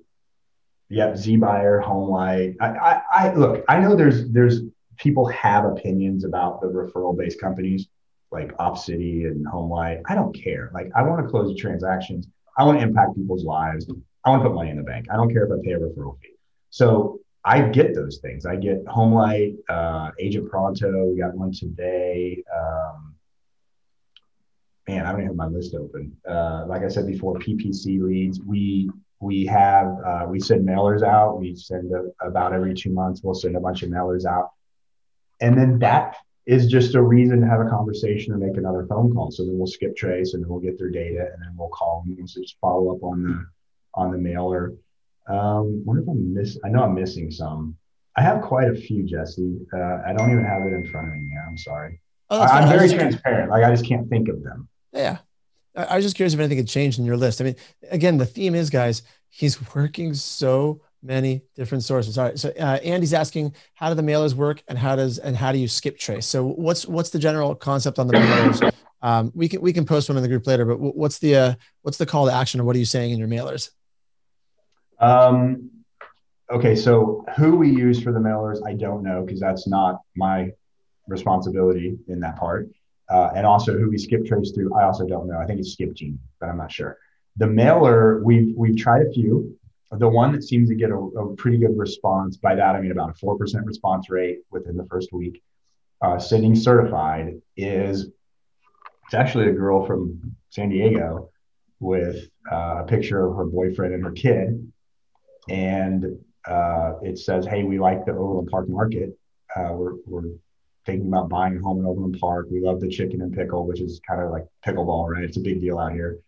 Yep, 0.89 1.17
Z 1.17 1.37
Buyer, 1.37 1.81
HomeLight. 1.81 2.55
I, 2.61 2.67
I, 2.67 3.01
I 3.11 3.33
look. 3.33 3.65
I 3.67 3.79
know 3.79 3.95
there's 3.95 4.29
there's 4.29 4.61
people 4.97 5.25
have 5.27 5.65
opinions 5.65 6.23
about 6.23 6.61
the 6.61 6.67
referral 6.67 7.17
based 7.17 7.41
companies 7.41 7.87
like 8.33 8.55
OpCity 8.57 9.27
and 9.27 9.45
HomeLight. 9.45 10.01
I 10.07 10.15
don't 10.15 10.33
care. 10.33 10.71
Like 10.73 10.91
I 10.95 11.03
want 11.03 11.23
to 11.23 11.29
close 11.29 11.57
transactions. 11.57 12.27
I 12.57 12.65
want 12.65 12.79
to 12.79 12.85
impact 12.85 13.15
people's 13.15 13.45
lives. 13.45 13.89
I 14.25 14.29
want 14.29 14.43
to 14.43 14.49
put 14.49 14.55
money 14.55 14.71
in 14.71 14.77
the 14.77 14.83
bank. 14.83 15.07
I 15.11 15.15
don't 15.15 15.31
care 15.31 15.45
if 15.45 15.51
I 15.51 15.63
pay 15.63 15.73
a 15.73 15.79
referral 15.79 16.19
fee. 16.19 16.35
So 16.69 17.19
I 17.45 17.61
get 17.61 17.93
those 17.93 18.19
things. 18.19 18.45
I 18.45 18.55
get 18.55 18.83
HomeLight, 18.85 19.57
uh, 19.69 20.11
Agent 20.19 20.49
Pronto. 20.49 21.05
We 21.05 21.19
got 21.19 21.35
one 21.35 21.51
today. 21.51 22.43
Um, 22.55 23.15
man, 24.87 25.05
I 25.05 25.11
don't 25.11 25.21
even 25.21 25.27
have 25.27 25.35
my 25.35 25.47
list 25.47 25.75
open. 25.75 26.15
Uh, 26.27 26.65
like 26.67 26.83
I 26.83 26.87
said 26.87 27.05
before, 27.05 27.35
PPC 27.35 28.01
leads. 28.01 28.41
We 28.41 28.89
we 29.19 29.45
have 29.45 29.87
uh, 30.05 30.25
we 30.27 30.39
send 30.39 30.67
mailers 30.67 31.03
out. 31.03 31.39
We 31.39 31.55
send 31.55 31.91
a, 31.93 32.25
about 32.25 32.53
every 32.53 32.73
two 32.73 32.91
months. 32.91 33.21
We'll 33.23 33.33
send 33.33 33.55
a 33.55 33.59
bunch 33.59 33.83
of 33.83 33.89
mailers 33.89 34.25
out, 34.25 34.51
and 35.41 35.57
then 35.57 35.79
that 35.79 36.15
is 36.45 36.67
just 36.67 36.95
a 36.95 37.01
reason 37.01 37.39
to 37.41 37.47
have 37.47 37.61
a 37.61 37.69
conversation 37.69 38.33
or 38.33 38.37
make 38.37 38.57
another 38.57 38.85
phone 38.87 39.13
call. 39.13 39.31
So 39.31 39.45
then 39.45 39.57
we'll 39.57 39.67
skip 39.67 39.95
trace 39.95 40.33
and 40.33 40.43
then 40.43 40.49
we'll 40.49 40.59
get 40.59 40.77
their 40.77 40.89
data 40.89 41.29
and 41.33 41.41
then 41.41 41.53
we'll 41.55 41.69
call 41.69 42.03
them 42.05 42.17
and 42.17 42.27
just 42.27 42.57
follow 42.59 42.93
up 42.95 43.03
on 43.03 43.23
the 43.23 43.45
on 43.95 44.11
the 44.11 44.17
mailer. 44.17 44.73
Um, 45.27 45.81
what 45.85 45.97
if 45.97 46.07
I'm 46.07 46.33
miss? 46.33 46.57
I 46.65 46.69
know 46.69 46.83
I'm 46.83 46.95
missing 46.95 47.31
some. 47.31 47.77
I 48.17 48.21
have 48.21 48.41
quite 48.41 48.69
a 48.69 48.75
few, 48.75 49.03
Jesse. 49.03 49.57
Uh, 49.73 50.01
I 50.05 50.13
don't 50.13 50.31
even 50.31 50.45
have 50.45 50.63
it 50.63 50.73
in 50.73 50.85
front 50.91 51.07
of 51.07 51.13
me. 51.13 51.31
I'm 51.47 51.57
sorry. 51.57 51.99
Oh, 52.29 52.41
I, 52.41 52.63
am 52.63 52.69
very 52.69 52.89
transparent. 52.89 53.49
Like 53.49 53.63
I 53.63 53.71
just 53.71 53.85
can't 53.85 54.09
think 54.09 54.27
of 54.27 54.43
them. 54.43 54.67
Yeah. 54.91 55.19
I 55.75 55.95
was 55.95 56.05
just 56.05 56.15
curious 56.15 56.33
if 56.33 56.39
anything 56.39 56.57
had 56.57 56.67
changed 56.67 56.99
in 56.99 57.05
your 57.05 57.17
list. 57.17 57.41
I 57.41 57.45
mean, 57.45 57.55
again, 57.89 58.17
the 58.17 58.27
theme 58.27 58.53
is, 58.53 58.69
guys, 58.69 59.01
he's 59.29 59.57
working 59.73 60.13
so 60.13 60.81
many 61.03 61.43
different 61.55 61.83
sources. 61.83 62.17
All 62.17 62.25
right. 62.25 62.39
So 62.39 62.49
uh, 62.49 62.79
Andy's 62.83 63.13
asking, 63.13 63.53
how 63.73 63.89
do 63.89 63.95
the 63.95 64.01
mailers 64.01 64.33
work, 64.33 64.63
and 64.67 64.77
how 64.77 64.95
does 64.95 65.19
and 65.19 65.35
how 65.35 65.51
do 65.51 65.57
you 65.57 65.67
skip 65.67 65.97
trace? 65.97 66.25
So 66.25 66.45
what's 66.45 66.87
what's 66.87 67.09
the 67.09 67.19
general 67.19 67.53
concept 67.55 67.99
on 67.99 68.07
the 68.07 68.13
mailers? 68.13 68.73
Um, 69.01 69.31
we 69.35 69.49
can 69.49 69.61
we 69.61 69.73
can 69.73 69.85
post 69.85 70.09
one 70.09 70.17
in 70.17 70.23
the 70.23 70.29
group 70.29 70.47
later, 70.47 70.65
but 70.65 70.79
what's 70.79 71.19
the 71.19 71.35
uh, 71.35 71.53
what's 71.81 71.97
the 71.97 72.05
call 72.05 72.25
to 72.27 72.33
action, 72.33 72.61
or 72.61 72.63
what 72.63 72.75
are 72.75 72.79
you 72.79 72.85
saying 72.85 73.11
in 73.11 73.19
your 73.19 73.27
mailers? 73.27 73.71
Um, 74.99 75.69
okay, 76.49 76.75
so 76.75 77.25
who 77.35 77.57
we 77.57 77.69
use 77.69 78.01
for 78.01 78.13
the 78.13 78.19
mailers, 78.19 78.65
I 78.65 78.73
don't 78.73 79.03
know 79.03 79.23
because 79.23 79.41
that's 79.41 79.67
not 79.67 80.01
my 80.15 80.51
responsibility 81.07 81.97
in 82.07 82.21
that 82.21 82.37
part. 82.37 82.69
Uh, 83.09 83.31
and 83.35 83.45
also 83.45 83.77
who 83.77 83.89
we 83.89 83.97
skip 83.97 84.25
trace 84.25 84.51
through, 84.51 84.73
I 84.73 84.85
also 84.85 85.05
don't 85.05 85.27
know. 85.27 85.37
I 85.37 85.45
think 85.45 85.59
it's 85.59 85.73
Skip 85.73 85.93
Genie, 85.93 86.17
but 86.39 86.47
I'm 86.47 86.57
not 86.57 86.71
sure. 86.71 86.97
The 87.35 87.47
mailer, 87.47 88.23
we've 88.23 88.55
we've 88.55 88.77
tried 88.77 89.01
a 89.01 89.11
few. 89.11 89.57
The 89.97 90.07
one 90.07 90.31
that 90.33 90.43
seems 90.43 90.69
to 90.69 90.75
get 90.75 90.89
a, 90.89 90.95
a 90.95 91.35
pretty 91.35 91.57
good 91.57 91.77
response, 91.77 92.37
by 92.37 92.55
that 92.55 92.75
I 92.75 92.81
mean 92.81 92.91
about 92.91 93.11
a 93.11 93.13
four 93.13 93.37
percent 93.37 93.65
response 93.65 94.09
rate 94.09 94.39
within 94.51 94.75
the 94.77 94.85
first 94.85 95.13
week, 95.13 95.41
uh, 96.01 96.19
sending 96.19 96.55
certified 96.55 97.41
is 97.55 98.09
it's 99.05 99.13
actually 99.13 99.49
a 99.49 99.53
girl 99.53 99.85
from 99.85 100.35
San 100.49 100.69
Diego 100.69 101.29
with 101.79 102.27
uh, 102.51 102.81
a 102.81 102.85
picture 102.87 103.27
of 103.27 103.35
her 103.35 103.45
boyfriend 103.45 103.93
and 103.93 104.03
her 104.03 104.11
kid, 104.11 104.71
and 105.49 106.05
uh, 106.47 106.93
it 107.01 107.19
says, 107.19 107.45
"Hey, 107.45 107.63
we 107.63 107.79
like 107.79 108.05
the 108.05 108.13
Overland 108.13 108.49
Park 108.49 108.69
Market. 108.69 109.17
Uh, 109.55 109.73
we're, 109.73 109.93
we're 110.05 110.31
thinking 110.85 111.07
about 111.07 111.29
buying 111.29 111.57
a 111.57 111.61
home 111.61 111.79
in 111.79 111.85
Overland 111.85 112.17
Park. 112.19 112.47
We 112.49 112.61
love 112.61 112.81
the 112.81 112.89
chicken 112.89 113.21
and 113.21 113.33
pickle, 113.33 113.65
which 113.65 113.79
is 113.79 114.01
kind 114.07 114.21
of 114.21 114.31
like 114.31 114.45
pickleball, 114.65 115.09
right? 115.09 115.23
It's 115.23 115.37
a 115.37 115.41
big 115.41 115.61
deal 115.61 115.77
out 115.77 115.93
here. 115.93 116.19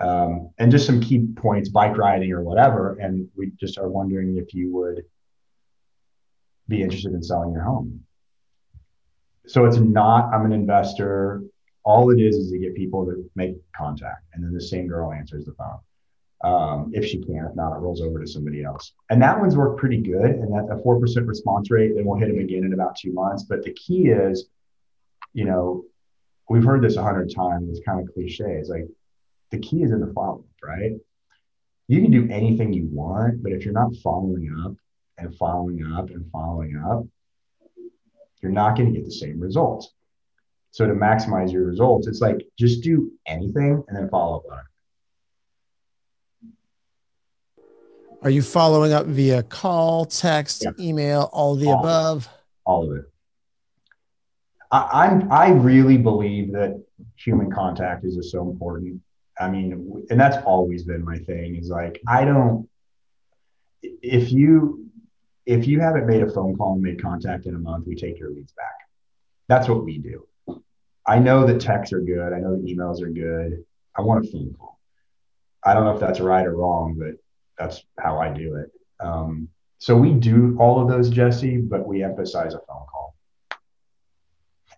Um, 0.00 0.50
and 0.58 0.70
just 0.70 0.86
some 0.86 1.00
key 1.00 1.26
points, 1.36 1.68
bike 1.68 1.96
riding 1.96 2.32
or 2.32 2.42
whatever. 2.42 2.96
And 3.00 3.28
we 3.36 3.52
just 3.60 3.78
are 3.78 3.88
wondering 3.88 4.38
if 4.38 4.54
you 4.54 4.72
would 4.72 5.04
be 6.68 6.82
interested 6.82 7.12
in 7.12 7.22
selling 7.22 7.52
your 7.52 7.62
home. 7.62 8.04
So 9.46 9.66
it's 9.66 9.76
not, 9.76 10.32
I'm 10.32 10.46
an 10.46 10.52
investor. 10.52 11.42
All 11.84 12.10
it 12.10 12.20
is 12.20 12.36
is 12.36 12.50
to 12.50 12.58
get 12.58 12.74
people 12.74 13.04
to 13.06 13.30
make 13.34 13.56
contact. 13.76 14.24
And 14.32 14.42
then 14.42 14.54
the 14.54 14.60
same 14.60 14.86
girl 14.86 15.12
answers 15.12 15.44
the 15.44 15.52
phone 15.52 15.80
um, 16.42 16.90
if 16.94 17.04
she 17.04 17.20
can. 17.22 17.46
If 17.48 17.56
not, 17.56 17.72
it 17.72 17.80
rolls 17.80 18.00
over 18.00 18.20
to 18.20 18.26
somebody 18.26 18.64
else. 18.64 18.92
And 19.10 19.20
that 19.22 19.38
one's 19.38 19.56
worked 19.56 19.78
pretty 19.78 19.98
good. 19.98 20.30
And 20.30 20.54
that's 20.54 20.70
a 20.70 20.82
4% 20.82 21.26
response 21.26 21.70
rate. 21.70 21.92
Then 21.94 22.04
we'll 22.04 22.18
hit 22.18 22.28
them 22.28 22.38
again 22.38 22.64
in 22.64 22.72
about 22.72 22.96
two 22.96 23.12
months. 23.12 23.42
But 23.42 23.62
the 23.62 23.72
key 23.72 24.08
is, 24.08 24.48
you 25.32 25.44
know, 25.44 25.84
we've 26.48 26.64
heard 26.64 26.82
this 26.82 26.96
a 26.96 27.02
hundred 27.02 27.34
times. 27.34 27.68
It's 27.68 27.84
kind 27.84 28.00
of 28.00 28.12
cliche. 28.14 28.44
It's 28.44 28.68
like 28.68 28.86
the 29.50 29.58
key 29.58 29.82
is 29.82 29.92
in 29.92 30.00
the 30.00 30.12
follow 30.12 30.38
up, 30.38 30.44
right? 30.62 30.92
You 31.88 32.00
can 32.00 32.10
do 32.10 32.28
anything 32.30 32.72
you 32.72 32.88
want, 32.90 33.42
but 33.42 33.52
if 33.52 33.64
you're 33.64 33.74
not 33.74 33.94
following 33.96 34.54
up 34.64 34.74
and 35.18 35.34
following 35.36 35.84
up 35.92 36.10
and 36.10 36.30
following 36.30 36.76
up, 36.76 37.04
you're 38.40 38.52
not 38.52 38.76
going 38.76 38.92
to 38.92 38.98
get 38.98 39.04
the 39.04 39.12
same 39.12 39.40
results. 39.40 39.92
So 40.70 40.86
to 40.86 40.94
maximize 40.94 41.52
your 41.52 41.64
results, 41.64 42.06
it's 42.06 42.20
like 42.20 42.46
just 42.56 42.82
do 42.82 43.12
anything 43.26 43.82
and 43.88 43.96
then 43.96 44.08
follow 44.08 44.36
up 44.36 44.44
on 44.52 44.58
it. 44.58 44.64
Are 48.22 48.30
you 48.30 48.42
following 48.42 48.92
up 48.92 49.06
via 49.06 49.42
call, 49.42 50.04
text, 50.04 50.62
yeah. 50.62 50.70
email, 50.78 51.28
all 51.32 51.54
of 51.54 51.60
the 51.60 51.70
all 51.70 51.80
above? 51.80 52.26
Of 52.26 52.28
all 52.64 52.90
of 52.90 52.98
it. 52.98 53.04
I, 54.70 55.06
I'm 55.06 55.32
I 55.32 55.48
really 55.48 55.96
believe 55.96 56.52
that 56.52 56.80
human 57.16 57.50
contact 57.50 58.04
is 58.04 58.14
just 58.14 58.30
so 58.30 58.48
important. 58.48 59.00
I 59.40 59.48
mean, 59.48 60.06
and 60.10 60.20
that's 60.20 60.36
always 60.44 60.84
been 60.84 61.04
my 61.04 61.18
thing. 61.18 61.56
Is 61.56 61.70
like 61.70 62.00
I 62.06 62.24
don't. 62.24 62.68
If 63.82 64.30
you 64.30 64.90
if 65.46 65.66
you 65.66 65.80
haven't 65.80 66.06
made 66.06 66.22
a 66.22 66.30
phone 66.30 66.56
call 66.56 66.74
and 66.74 66.82
made 66.82 67.02
contact 67.02 67.46
in 67.46 67.54
a 67.54 67.58
month, 67.58 67.86
we 67.86 67.96
take 67.96 68.18
your 68.18 68.30
leads 68.30 68.52
back. 68.52 68.74
That's 69.48 69.68
what 69.68 69.84
we 69.84 69.98
do. 69.98 70.26
I 71.06 71.18
know 71.18 71.46
that 71.46 71.60
texts 71.60 71.92
are 71.92 72.00
good. 72.00 72.32
I 72.32 72.38
know 72.38 72.52
that 72.52 72.64
emails 72.64 73.02
are 73.02 73.10
good. 73.10 73.64
I 73.96 74.02
want 74.02 74.24
a 74.24 74.30
phone 74.30 74.54
call. 74.58 74.78
I 75.64 75.74
don't 75.74 75.84
know 75.84 75.94
if 75.94 76.00
that's 76.00 76.20
right 76.20 76.46
or 76.46 76.54
wrong, 76.54 76.96
but 76.98 77.16
that's 77.58 77.82
how 77.98 78.18
I 78.20 78.28
do 78.32 78.56
it. 78.56 78.70
Um, 79.00 79.48
so 79.78 79.96
we 79.96 80.12
do 80.12 80.56
all 80.60 80.80
of 80.80 80.88
those, 80.88 81.10
Jesse, 81.10 81.56
but 81.56 81.86
we 81.86 82.04
emphasize 82.04 82.54
a 82.54 82.58
phone 82.58 82.86
call. 82.90 83.14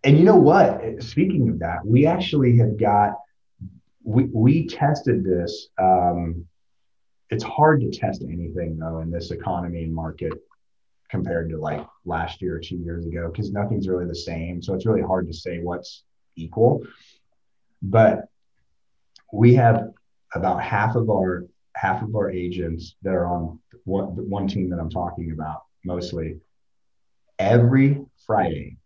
And 0.04 0.16
you 0.16 0.24
know 0.24 0.36
what? 0.36 1.02
Speaking 1.02 1.48
of 1.48 1.58
that, 1.58 1.84
we 1.84 2.06
actually 2.06 2.56
have 2.58 2.78
got 2.78 3.14
we 4.04 4.24
we 4.32 4.66
tested 4.66 5.24
this. 5.24 5.68
Um, 5.78 6.46
it's 7.30 7.44
hard 7.44 7.80
to 7.80 7.90
test 7.90 8.22
anything 8.22 8.78
though 8.78 9.00
in 9.00 9.10
this 9.10 9.30
economy 9.30 9.84
and 9.84 9.94
market 9.94 10.34
compared 11.08 11.50
to 11.50 11.58
like 11.58 11.86
last 12.04 12.42
year 12.42 12.56
or 12.56 12.60
two 12.60 12.76
years 12.76 13.06
ago 13.06 13.30
because 13.30 13.52
nothing's 13.52 13.88
really 13.88 14.06
the 14.06 14.14
same. 14.14 14.62
So 14.62 14.74
it's 14.74 14.86
really 14.86 15.02
hard 15.02 15.26
to 15.28 15.34
say 15.34 15.58
what's 15.58 16.04
equal. 16.36 16.82
But 17.82 18.26
we 19.32 19.54
have 19.54 19.88
about 20.34 20.62
half 20.62 20.94
of 20.94 21.10
our 21.10 21.46
half 21.74 22.02
of 22.02 22.14
our 22.14 22.30
agents 22.30 22.96
that 23.02 23.14
are 23.14 23.26
on 23.26 23.58
one, 23.84 24.28
one 24.28 24.46
team 24.46 24.70
that 24.70 24.78
I'm 24.78 24.90
talking 24.90 25.32
about 25.32 25.62
mostly, 25.84 26.38
every 27.38 28.04
Friday, 28.26 28.76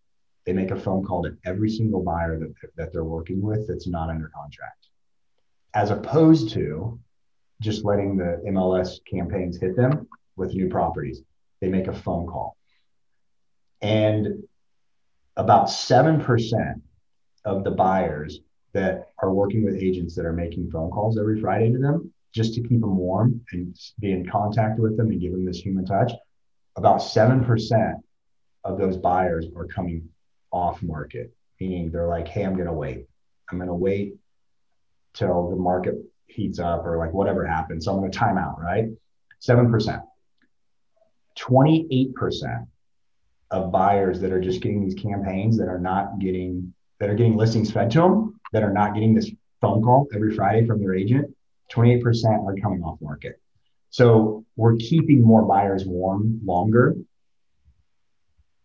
they 0.45 0.53
make 0.53 0.71
a 0.71 0.81
phone 0.81 1.05
call 1.05 1.23
to 1.25 1.37
every 1.45 1.69
single 1.69 2.03
buyer 2.03 2.39
that, 2.39 2.55
that 2.77 2.93
they're 2.93 3.05
working 3.05 3.43
with 3.43 3.67
that's 3.69 3.89
not 3.89 4.09
under 4.09 4.31
contract, 4.35 4.89
as 5.77 5.91
opposed 5.91 6.55
to 6.55 6.99
just 7.61 7.85
letting 7.85 8.17
the 8.17 8.43
MLS 8.47 8.99
campaigns 9.05 9.59
hit 9.61 9.77
them 9.77 10.09
with 10.35 10.55
new 10.55 10.71
properties. 10.71 11.21
They 11.61 11.69
make 11.69 11.87
a 11.87 11.93
phone 11.93 12.27
call. 12.27 12.57
And 13.83 14.45
about 15.37 15.67
7% 15.67 16.81
of 17.45 17.63
the 17.63 17.71
buyers 17.73 18.41
that 18.73 19.11
are 19.19 19.31
working 19.31 19.67
with 19.67 19.77
agents 19.77 20.15
that 20.17 20.25
are 20.25 20.33
making 20.33 20.71
phone 20.71 20.91
calls 20.91 21.19
every 21.19 21.43
Friday 21.43 21.71
to 21.71 21.79
them 21.79 22.11
just 22.35 22.55
to 22.55 22.63
keep 22.63 22.81
them 22.81 22.97
warm 22.97 23.43
and 23.53 23.77
be 24.01 24.13
in 24.13 24.27
contact 24.27 24.79
with 24.79 24.97
them 24.97 25.11
and 25.11 25.21
give 25.21 25.33
them 25.33 25.45
this 25.45 25.59
human 25.59 25.85
touch, 25.85 26.11
about 26.77 27.01
7% 27.01 28.01
of 28.65 28.79
those 28.79 28.97
buyers 28.97 29.45
are 29.55 29.67
coming 29.67 30.09
off 30.51 30.83
market, 30.83 31.35
meaning 31.61 31.91
they're 31.91 32.09
like, 32.09 32.29
hey, 32.29 32.45
I'm 32.45 32.55
going 32.55 32.67
to 32.67 32.73
wait. 32.73 33.05
I'm 33.51 33.59
going 33.59 33.69
to 33.69 33.75
wait 33.75 34.15
till 35.17 35.51
the 35.51 35.57
market 35.57 35.95
heats 36.27 36.59
up 36.59 36.85
or 36.85 36.99
like 36.99 37.13
whatever 37.13 37.45
happens. 37.45 37.85
So 37.85 37.93
I'm 37.93 37.99
going 37.99 38.11
to 38.11 38.19
time 38.19 38.39
out, 38.39 38.61
right? 38.61 38.87
7%. 39.41 40.03
28% 41.39 42.67
of 43.51 43.73
buyers 43.73 44.21
that 44.21 44.33
are 44.33 44.41
just 44.41 44.61
getting 44.61 44.83
these 44.83 44.95
campaigns 44.95 45.59
that 45.59 45.69
are 45.69 45.79
not 45.79 46.19
getting, 46.19 46.73
that 47.01 47.11
are 47.11 47.15
getting 47.15 47.37
listings 47.37 47.71
fed 47.71 47.91
to 47.93 48.01
them, 48.01 48.41
that 48.53 48.63
are 48.63 48.73
not 48.73 48.95
getting 48.95 49.15
this 49.15 49.31
phone 49.61 49.83
call 49.83 50.07
every 50.15 50.35
Friday 50.35 50.67
from 50.67 50.81
their 50.81 50.95
agent 50.95 51.35
28% 51.73 52.47
are 52.47 52.55
coming 52.57 52.83
off 52.83 53.01
market. 53.01 53.41
So 53.91 54.45
we're 54.57 54.77
keeping 54.77 55.23
more 55.23 55.43
buyers 55.43 55.85
warm 55.85 56.41
longer. 56.45 56.95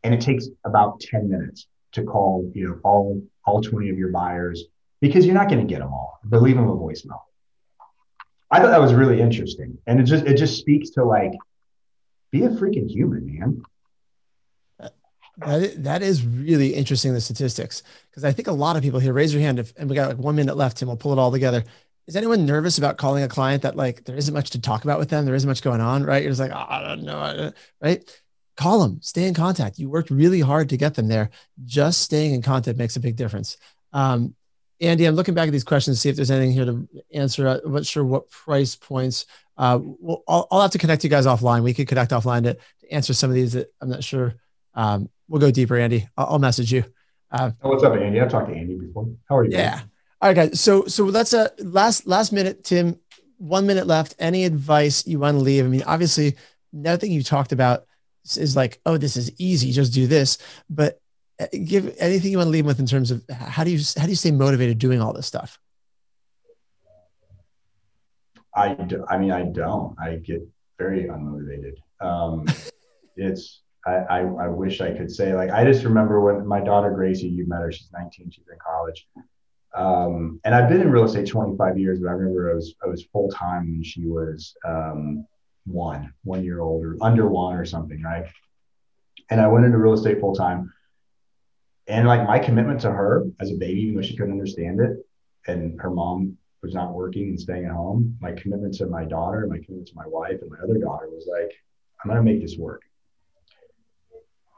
And 0.03 0.13
it 0.13 0.21
takes 0.21 0.47
about 0.65 0.99
10 0.99 1.29
minutes 1.29 1.67
to 1.93 2.03
call, 2.03 2.49
you 2.53 2.67
know, 2.67 2.79
all 2.83 3.21
all 3.45 3.61
20 3.61 3.89
of 3.89 3.97
your 3.97 4.09
buyers 4.09 4.65
because 5.01 5.25
you're 5.25 5.35
not 5.35 5.49
going 5.49 5.59
to 5.59 5.65
get 5.65 5.79
them 5.79 5.91
all, 5.91 6.19
but 6.23 6.41
leave 6.41 6.55
them 6.55 6.69
a 6.69 6.75
voicemail. 6.75 7.21
I 8.49 8.59
thought 8.59 8.69
that 8.69 8.81
was 8.81 8.93
really 8.93 9.19
interesting. 9.19 9.77
And 9.87 9.99
it 9.99 10.03
just 10.03 10.25
it 10.25 10.37
just 10.37 10.57
speaks 10.57 10.91
to 10.91 11.03
like 11.03 11.33
be 12.31 12.43
a 12.43 12.49
freaking 12.49 12.89
human, 12.89 13.25
man. 13.25 13.63
That 15.37 15.83
that 15.83 16.01
is 16.01 16.25
really 16.25 16.73
interesting, 16.73 17.13
the 17.13 17.21
statistics, 17.21 17.83
because 18.09 18.23
I 18.23 18.31
think 18.31 18.47
a 18.47 18.51
lot 18.51 18.75
of 18.75 18.83
people 18.83 18.99
here 18.99 19.13
raise 19.13 19.33
your 19.33 19.41
hand 19.41 19.59
if, 19.59 19.73
and 19.77 19.89
we 19.89 19.95
got 19.95 20.09
like 20.09 20.17
one 20.17 20.35
minute 20.35 20.55
left 20.55 20.81
and 20.81 20.89
we'll 20.89 20.97
pull 20.97 21.13
it 21.13 21.19
all 21.19 21.31
together 21.31 21.63
is 22.07 22.15
anyone 22.15 22.45
nervous 22.45 22.77
about 22.77 22.97
calling 22.97 23.23
a 23.23 23.27
client 23.27 23.63
that 23.63 23.75
like 23.75 24.03
there 24.05 24.15
isn't 24.15 24.33
much 24.33 24.49
to 24.51 24.59
talk 24.59 24.83
about 24.83 24.99
with 24.99 25.09
them? 25.09 25.25
There 25.25 25.35
isn't 25.35 25.47
much 25.47 25.61
going 25.61 25.81
on, 25.81 26.03
right? 26.03 26.21
You're 26.21 26.31
just 26.31 26.41
like, 26.41 26.51
oh, 26.51 26.65
I 26.67 26.81
don't 26.81 27.03
know, 27.03 27.51
right? 27.81 28.21
Call 28.57 28.81
them, 28.81 28.99
stay 29.01 29.27
in 29.27 29.33
contact. 29.33 29.79
You 29.79 29.89
worked 29.89 30.09
really 30.09 30.41
hard 30.41 30.69
to 30.69 30.77
get 30.77 30.95
them 30.95 31.07
there. 31.07 31.29
Just 31.63 32.01
staying 32.01 32.33
in 32.33 32.41
contact 32.41 32.77
makes 32.77 32.95
a 32.95 32.99
big 32.99 33.15
difference. 33.15 33.57
Um, 33.93 34.35
Andy, 34.81 35.05
I'm 35.05 35.15
looking 35.15 35.35
back 35.35 35.47
at 35.47 35.51
these 35.51 35.63
questions 35.63 35.97
to 35.97 36.01
see 36.01 36.09
if 36.09 36.15
there's 36.15 36.31
anything 36.31 36.51
here 36.51 36.65
to 36.65 36.87
answer. 37.13 37.47
I'm 37.47 37.71
not 37.71 37.85
sure 37.85 38.03
what 38.03 38.29
price 38.31 38.75
points. 38.75 39.27
Uh, 39.55 39.79
well, 39.81 40.23
I'll, 40.27 40.47
I'll, 40.49 40.61
have 40.61 40.71
to 40.71 40.79
connect 40.79 41.03
you 41.03 41.09
guys 41.09 41.27
offline. 41.27 41.61
We 41.61 41.73
could 41.73 41.87
connect 41.87 42.11
offline 42.11 42.43
to, 42.43 42.55
to 42.55 42.91
answer 42.91 43.13
some 43.13 43.29
of 43.29 43.35
these 43.35 43.53
that 43.53 43.71
I'm 43.79 43.89
not 43.89 44.03
sure. 44.03 44.33
Um, 44.73 45.09
we'll 45.27 45.39
go 45.39 45.51
deeper, 45.51 45.77
Andy. 45.77 46.07
I'll, 46.17 46.25
I'll 46.25 46.39
message 46.39 46.71
you. 46.71 46.83
Uh, 47.29 47.51
oh, 47.61 47.69
what's 47.69 47.83
up, 47.83 47.93
Andy? 47.93 48.19
I've 48.19 48.31
talked 48.31 48.49
to 48.49 48.55
Andy 48.55 48.75
before. 48.75 49.07
How 49.29 49.37
are 49.37 49.43
you? 49.43 49.51
Yeah. 49.51 49.81
All 50.19 50.29
right, 50.29 50.35
guys. 50.35 50.59
So 50.59 50.85
so 50.85 51.11
that's 51.11 51.33
a 51.33 51.51
last 51.59 52.07
last 52.07 52.31
minute, 52.31 52.63
Tim. 52.63 52.99
One 53.37 53.67
minute 53.67 53.87
left. 53.87 54.15
Any 54.19 54.45
advice 54.45 55.05
you 55.05 55.19
want 55.19 55.37
to 55.37 55.43
leave? 55.43 55.65
I 55.65 55.67
mean, 55.67 55.83
obviously, 55.83 56.35
nothing 56.73 57.11
you 57.11 57.23
talked 57.23 57.51
about 57.51 57.85
is 58.35 58.55
like, 58.55 58.79
oh, 58.85 58.97
this 58.97 59.17
is 59.17 59.31
easy. 59.39 59.71
Just 59.71 59.93
do 59.93 60.07
this. 60.07 60.37
But 60.69 61.00
give 61.47 61.95
anything 61.99 62.31
you 62.31 62.37
want 62.37 62.47
to 62.47 62.51
leave 62.51 62.65
with 62.65 62.79
in 62.79 62.85
terms 62.85 63.11
of 63.11 63.23
how 63.29 63.63
do 63.63 63.71
you 63.71 63.79
how 63.97 64.03
do 64.03 64.09
you 64.09 64.15
stay 64.15 64.31
motivated 64.31 64.77
doing 64.79 65.01
all 65.01 65.13
this 65.13 65.27
stuff? 65.27 65.59
I 68.53 68.73
do, 68.73 69.05
I 69.09 69.17
mean, 69.17 69.31
I 69.31 69.43
don't. 69.43 69.95
I 69.99 70.15
get 70.15 70.45
very 70.77 71.05
unmotivated. 71.05 71.75
Um, 72.01 72.45
it's 73.15 73.61
I, 73.85 73.91
I, 73.91 74.19
I 74.19 74.47
wish 74.47 74.81
I 74.81 74.91
could 74.91 75.11
say 75.11 75.33
like 75.33 75.49
I 75.49 75.63
just 75.63 75.83
remember 75.83 76.21
when 76.21 76.45
my 76.45 76.59
daughter 76.59 76.91
Gracie, 76.91 77.27
you 77.27 77.47
met 77.47 77.61
her, 77.61 77.71
she's 77.71 77.91
19, 77.93 78.31
she's 78.31 78.45
in 78.51 78.57
college. 78.65 79.07
Um, 79.73 80.41
and 80.43 80.53
I've 80.53 80.67
been 80.67 80.81
in 80.81 80.91
real 80.91 81.05
estate 81.05 81.27
25 81.27 81.77
years, 81.77 81.99
but 81.99 82.09
I 82.09 82.11
remember 82.11 82.51
I 82.51 82.55
was 82.55 82.75
I 82.83 82.87
was 82.87 83.03
full 83.05 83.29
time 83.29 83.71
when 83.71 83.83
she 83.83 84.05
was 84.05 84.55
um, 84.65 85.25
one, 85.65 86.13
one 86.23 86.43
year 86.43 86.59
old 86.59 86.83
or 86.83 86.97
under 87.01 87.27
one 87.27 87.55
or 87.55 87.65
something, 87.65 88.01
right? 88.01 88.25
And 89.29 89.39
I 89.39 89.47
went 89.47 89.65
into 89.65 89.77
real 89.77 89.93
estate 89.93 90.19
full 90.19 90.35
time. 90.35 90.73
And 91.87 92.07
like 92.07 92.27
my 92.27 92.39
commitment 92.39 92.81
to 92.81 92.91
her 92.91 93.25
as 93.39 93.51
a 93.51 93.55
baby, 93.55 93.81
even 93.81 93.95
though 93.95 94.01
she 94.01 94.15
couldn't 94.15 94.33
understand 94.33 94.79
it, 94.79 95.05
and 95.47 95.79
her 95.81 95.89
mom 95.89 96.37
was 96.61 96.73
not 96.73 96.93
working 96.93 97.29
and 97.29 97.39
staying 97.39 97.65
at 97.65 97.71
home, 97.71 98.17
my 98.21 98.31
commitment 98.33 98.75
to 98.75 98.85
my 98.85 99.03
daughter, 99.03 99.47
my 99.47 99.57
commitment 99.57 99.87
to 99.87 99.95
my 99.95 100.07
wife 100.07 100.39
and 100.41 100.49
my 100.51 100.57
other 100.63 100.77
daughter 100.77 101.09
was 101.09 101.27
like, 101.27 101.51
I'm 102.03 102.09
gonna 102.09 102.23
make 102.23 102.41
this 102.41 102.57
work. 102.57 102.83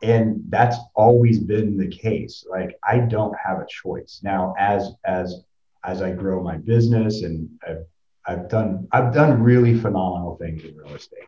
And 0.02 0.44
that's 0.50 0.78
always 0.96 1.40
been 1.40 1.78
the 1.78 1.88
case. 1.88 2.46
Like 2.50 2.78
i 2.88 3.00
don't 3.00 3.34
have 3.42 3.60
a 3.60 3.66
choice. 3.70 4.20
Now 4.22 4.54
as 4.60 4.92
as 5.06 5.44
as 5.84 6.02
i 6.02 6.12
grow 6.12 6.42
my 6.42 6.58
business 6.58 7.24
and 7.24 7.50
i've, 7.68 7.86
I've 8.26 8.50
done 8.50 8.88
i've 8.92 9.14
done 9.14 9.42
really 9.42 9.78
phenomenal 9.78 10.38
things 10.38 10.64
in 10.64 10.76
real 10.76 10.96
estate 10.96 11.28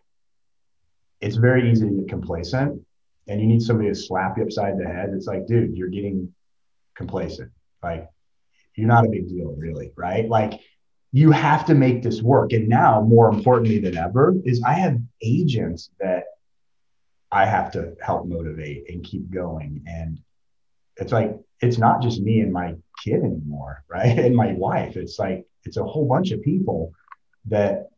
it's 1.22 1.36
very 1.36 1.72
easy 1.72 1.88
to 1.88 1.94
get 1.94 2.10
complacent 2.10 2.85
and 3.28 3.42
you 3.42 3.48
need 3.48 3.62
somebody 3.62 3.90
to 3.90 3.96
slap 3.96 4.38
you 4.38 4.44
upside 4.44 4.78
the 4.78 4.86
head 4.86 5.10
it's 5.14 5.28
like 5.28 5.46
dude 5.48 5.76
you're 5.76 5.90
getting 5.90 6.34
complacent 6.96 7.52
like 7.84 8.08
you're 8.76 8.88
not 8.88 9.06
a 9.06 9.10
big 9.10 9.28
deal 9.28 9.56
really 9.58 9.92
right 9.96 10.28
like 10.30 10.60
you 11.12 11.32
have 11.32 11.66
to 11.66 11.74
make 11.74 12.04
this 12.04 12.22
work 12.22 12.52
and 12.52 12.68
now 12.68 13.02
more 13.02 13.30
importantly 13.30 13.80
than 13.80 13.98
ever 13.98 14.34
is 14.44 14.62
i 14.64 14.74
have 14.74 14.98
agents 15.22 15.90
that 16.00 16.26
I 17.36 17.46
have 17.46 17.72
to 17.72 17.96
help 18.02 18.28
motivate 18.28 18.90
and 18.90 19.04
keep 19.04 19.30
going. 19.30 19.84
And 19.88 20.22
it's 20.96 21.12
like, 21.12 21.36
it's 21.60 21.78
not 21.78 22.02
just 22.02 22.22
me 22.22 22.40
and 22.40 22.54
my 22.54 22.76
kid 23.04 23.24
anymore, 23.24 23.84
right? 23.90 24.18
And 24.18 24.36
my 24.36 24.54
wife. 24.54 24.96
It's 24.96 25.20
like, 25.20 25.46
it's 25.66 25.78
a 25.78 25.84
whole 25.84 26.08
bunch 26.08 26.32
of 26.32 26.42
people 26.42 26.94
that 27.48 27.90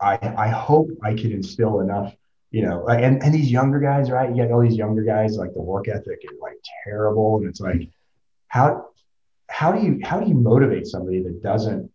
I, 0.00 0.18
I 0.36 0.48
hope 0.48 0.90
I 1.02 1.14
can 1.14 1.32
instill 1.32 1.80
enough, 1.80 2.14
you 2.50 2.62
know, 2.62 2.86
and, 2.88 3.22
and 3.22 3.34
these 3.34 3.50
younger 3.50 3.78
guys, 3.78 4.10
right? 4.10 4.30
You 4.30 4.36
get 4.36 4.50
all 4.50 4.60
these 4.60 4.76
younger 4.76 5.02
guys, 5.02 5.36
like 5.36 5.52
the 5.52 5.60
work 5.60 5.88
ethic 5.88 6.20
is 6.22 6.38
like 6.40 6.58
terrible. 6.84 7.38
And 7.38 7.48
it's 7.48 7.60
like, 7.60 7.88
how, 8.48 8.88
how 9.48 9.72
do 9.72 9.84
you, 9.84 10.00
how 10.02 10.20
do 10.20 10.28
you 10.28 10.34
motivate 10.34 10.86
somebody 10.86 11.22
that 11.22 11.42
doesn't 11.42 11.90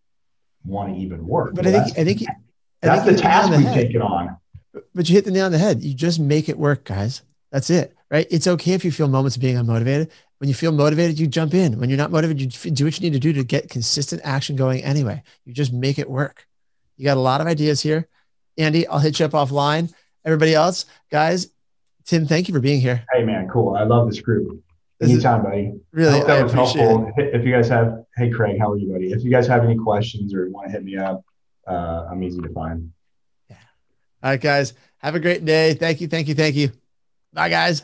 want 0.64 0.94
to 0.94 1.00
even 1.00 1.26
work? 1.26 1.56
But 1.56 1.66
well, 1.66 1.76
I 1.76 1.84
think, 1.84 2.00
I 2.00 2.04
think, 2.04 2.26
that's 2.82 3.02
I 3.02 3.04
think 3.06 3.18
the 3.18 3.22
task 3.22 3.50
we've 3.52 3.74
taken 3.74 4.02
on 4.02 4.38
but 4.94 5.10
you 5.10 5.16
hit 5.16 5.26
the 5.26 5.32
nail 5.32 5.46
on 5.46 5.52
the 5.52 5.58
head. 5.58 5.84
You 5.84 5.94
just 5.94 6.20
make 6.20 6.50
it 6.50 6.58
work, 6.58 6.84
guys. 6.84 7.22
That's 7.52 7.70
it, 7.70 7.96
right? 8.10 8.28
It's 8.32 8.48
okay 8.48 8.74
if 8.74 8.84
you 8.84 8.92
feel 8.92 9.08
moments 9.08 9.36
of 9.36 9.42
being 9.42 9.56
unmotivated. 9.56 10.10
When 10.40 10.48
you 10.48 10.56
feel 10.56 10.72
motivated, 10.72 11.20
you 11.20 11.28
jump 11.28 11.54
in. 11.54 11.80
When 11.80 11.90
you're 11.90 11.98
not 11.98 12.12
motivated, 12.12 12.42
you 12.42 12.72
do 12.72 12.86
what 12.86 13.00
you 13.00 13.02
need 13.02 13.14
to 13.14 13.20
do 13.20 13.34
to 13.34 13.44
get 13.44 13.70
consistent 13.70 14.22
action 14.24 14.56
going 14.56 14.84
anyway. 14.84 15.22
You 15.46 15.54
just 15.54 15.72
make 15.72 16.00
it 16.00 16.10
work. 16.10 16.48
You 16.98 17.06
got 17.06 17.18
a 17.18 17.22
lot 17.22 17.42
of 17.42 17.48
ideas 17.48 17.82
here. 17.82 18.08
Andy, 18.58 18.88
I'll 18.88 19.00
hit 19.00 19.20
you 19.20 19.26
up 19.26 19.32
offline. 19.32 19.94
Everybody 20.26 20.54
else, 20.54 20.86
guys, 21.12 21.48
Tim, 22.06 22.26
thank 22.28 22.48
you 22.48 22.54
for 22.54 22.60
being 22.60 22.82
here. 22.82 23.06
Hey, 23.14 23.24
man, 23.24 23.48
cool. 23.48 23.76
I 23.76 23.84
love 23.84 24.10
this 24.10 24.20
group. 24.20 24.64
This 25.00 25.12
Anytime, 25.12 25.44
buddy. 25.44 25.74
Really, 25.92 26.22
I 26.22 26.24
that 26.26 26.44
was 26.44 26.54
helpful. 26.54 27.12
It. 27.18 27.36
If 27.36 27.46
you 27.46 27.52
guys 27.52 27.68
have, 27.70 28.06
hey, 28.16 28.30
Craig, 28.30 28.60
how 28.60 28.72
are 28.72 28.78
you, 28.78 28.92
buddy? 28.92 29.12
If 29.12 29.24
you 29.24 29.32
guys 29.32 29.48
have 29.48 29.64
any 29.64 29.78
questions 29.78 30.34
or 30.34 30.50
want 30.50 30.68
to 30.68 30.72
hit 30.72 30.84
me 30.84 30.98
up, 30.98 31.24
uh, 31.68 32.08
I'm 32.10 32.22
easy 32.24 32.42
to 32.42 32.50
find. 32.50 32.92
Yeah. 33.50 33.56
All 34.22 34.32
right, 34.32 34.42
guys. 34.42 34.74
Have 35.00 35.16
a 35.16 35.20
great 35.20 35.44
day. 35.44 35.74
Thank 35.74 36.02
you. 36.02 36.08
Thank 36.08 36.28
you. 36.28 36.36
Thank 36.36 36.56
you. 36.56 36.72
Bye, 37.34 37.50
guys. 37.50 37.84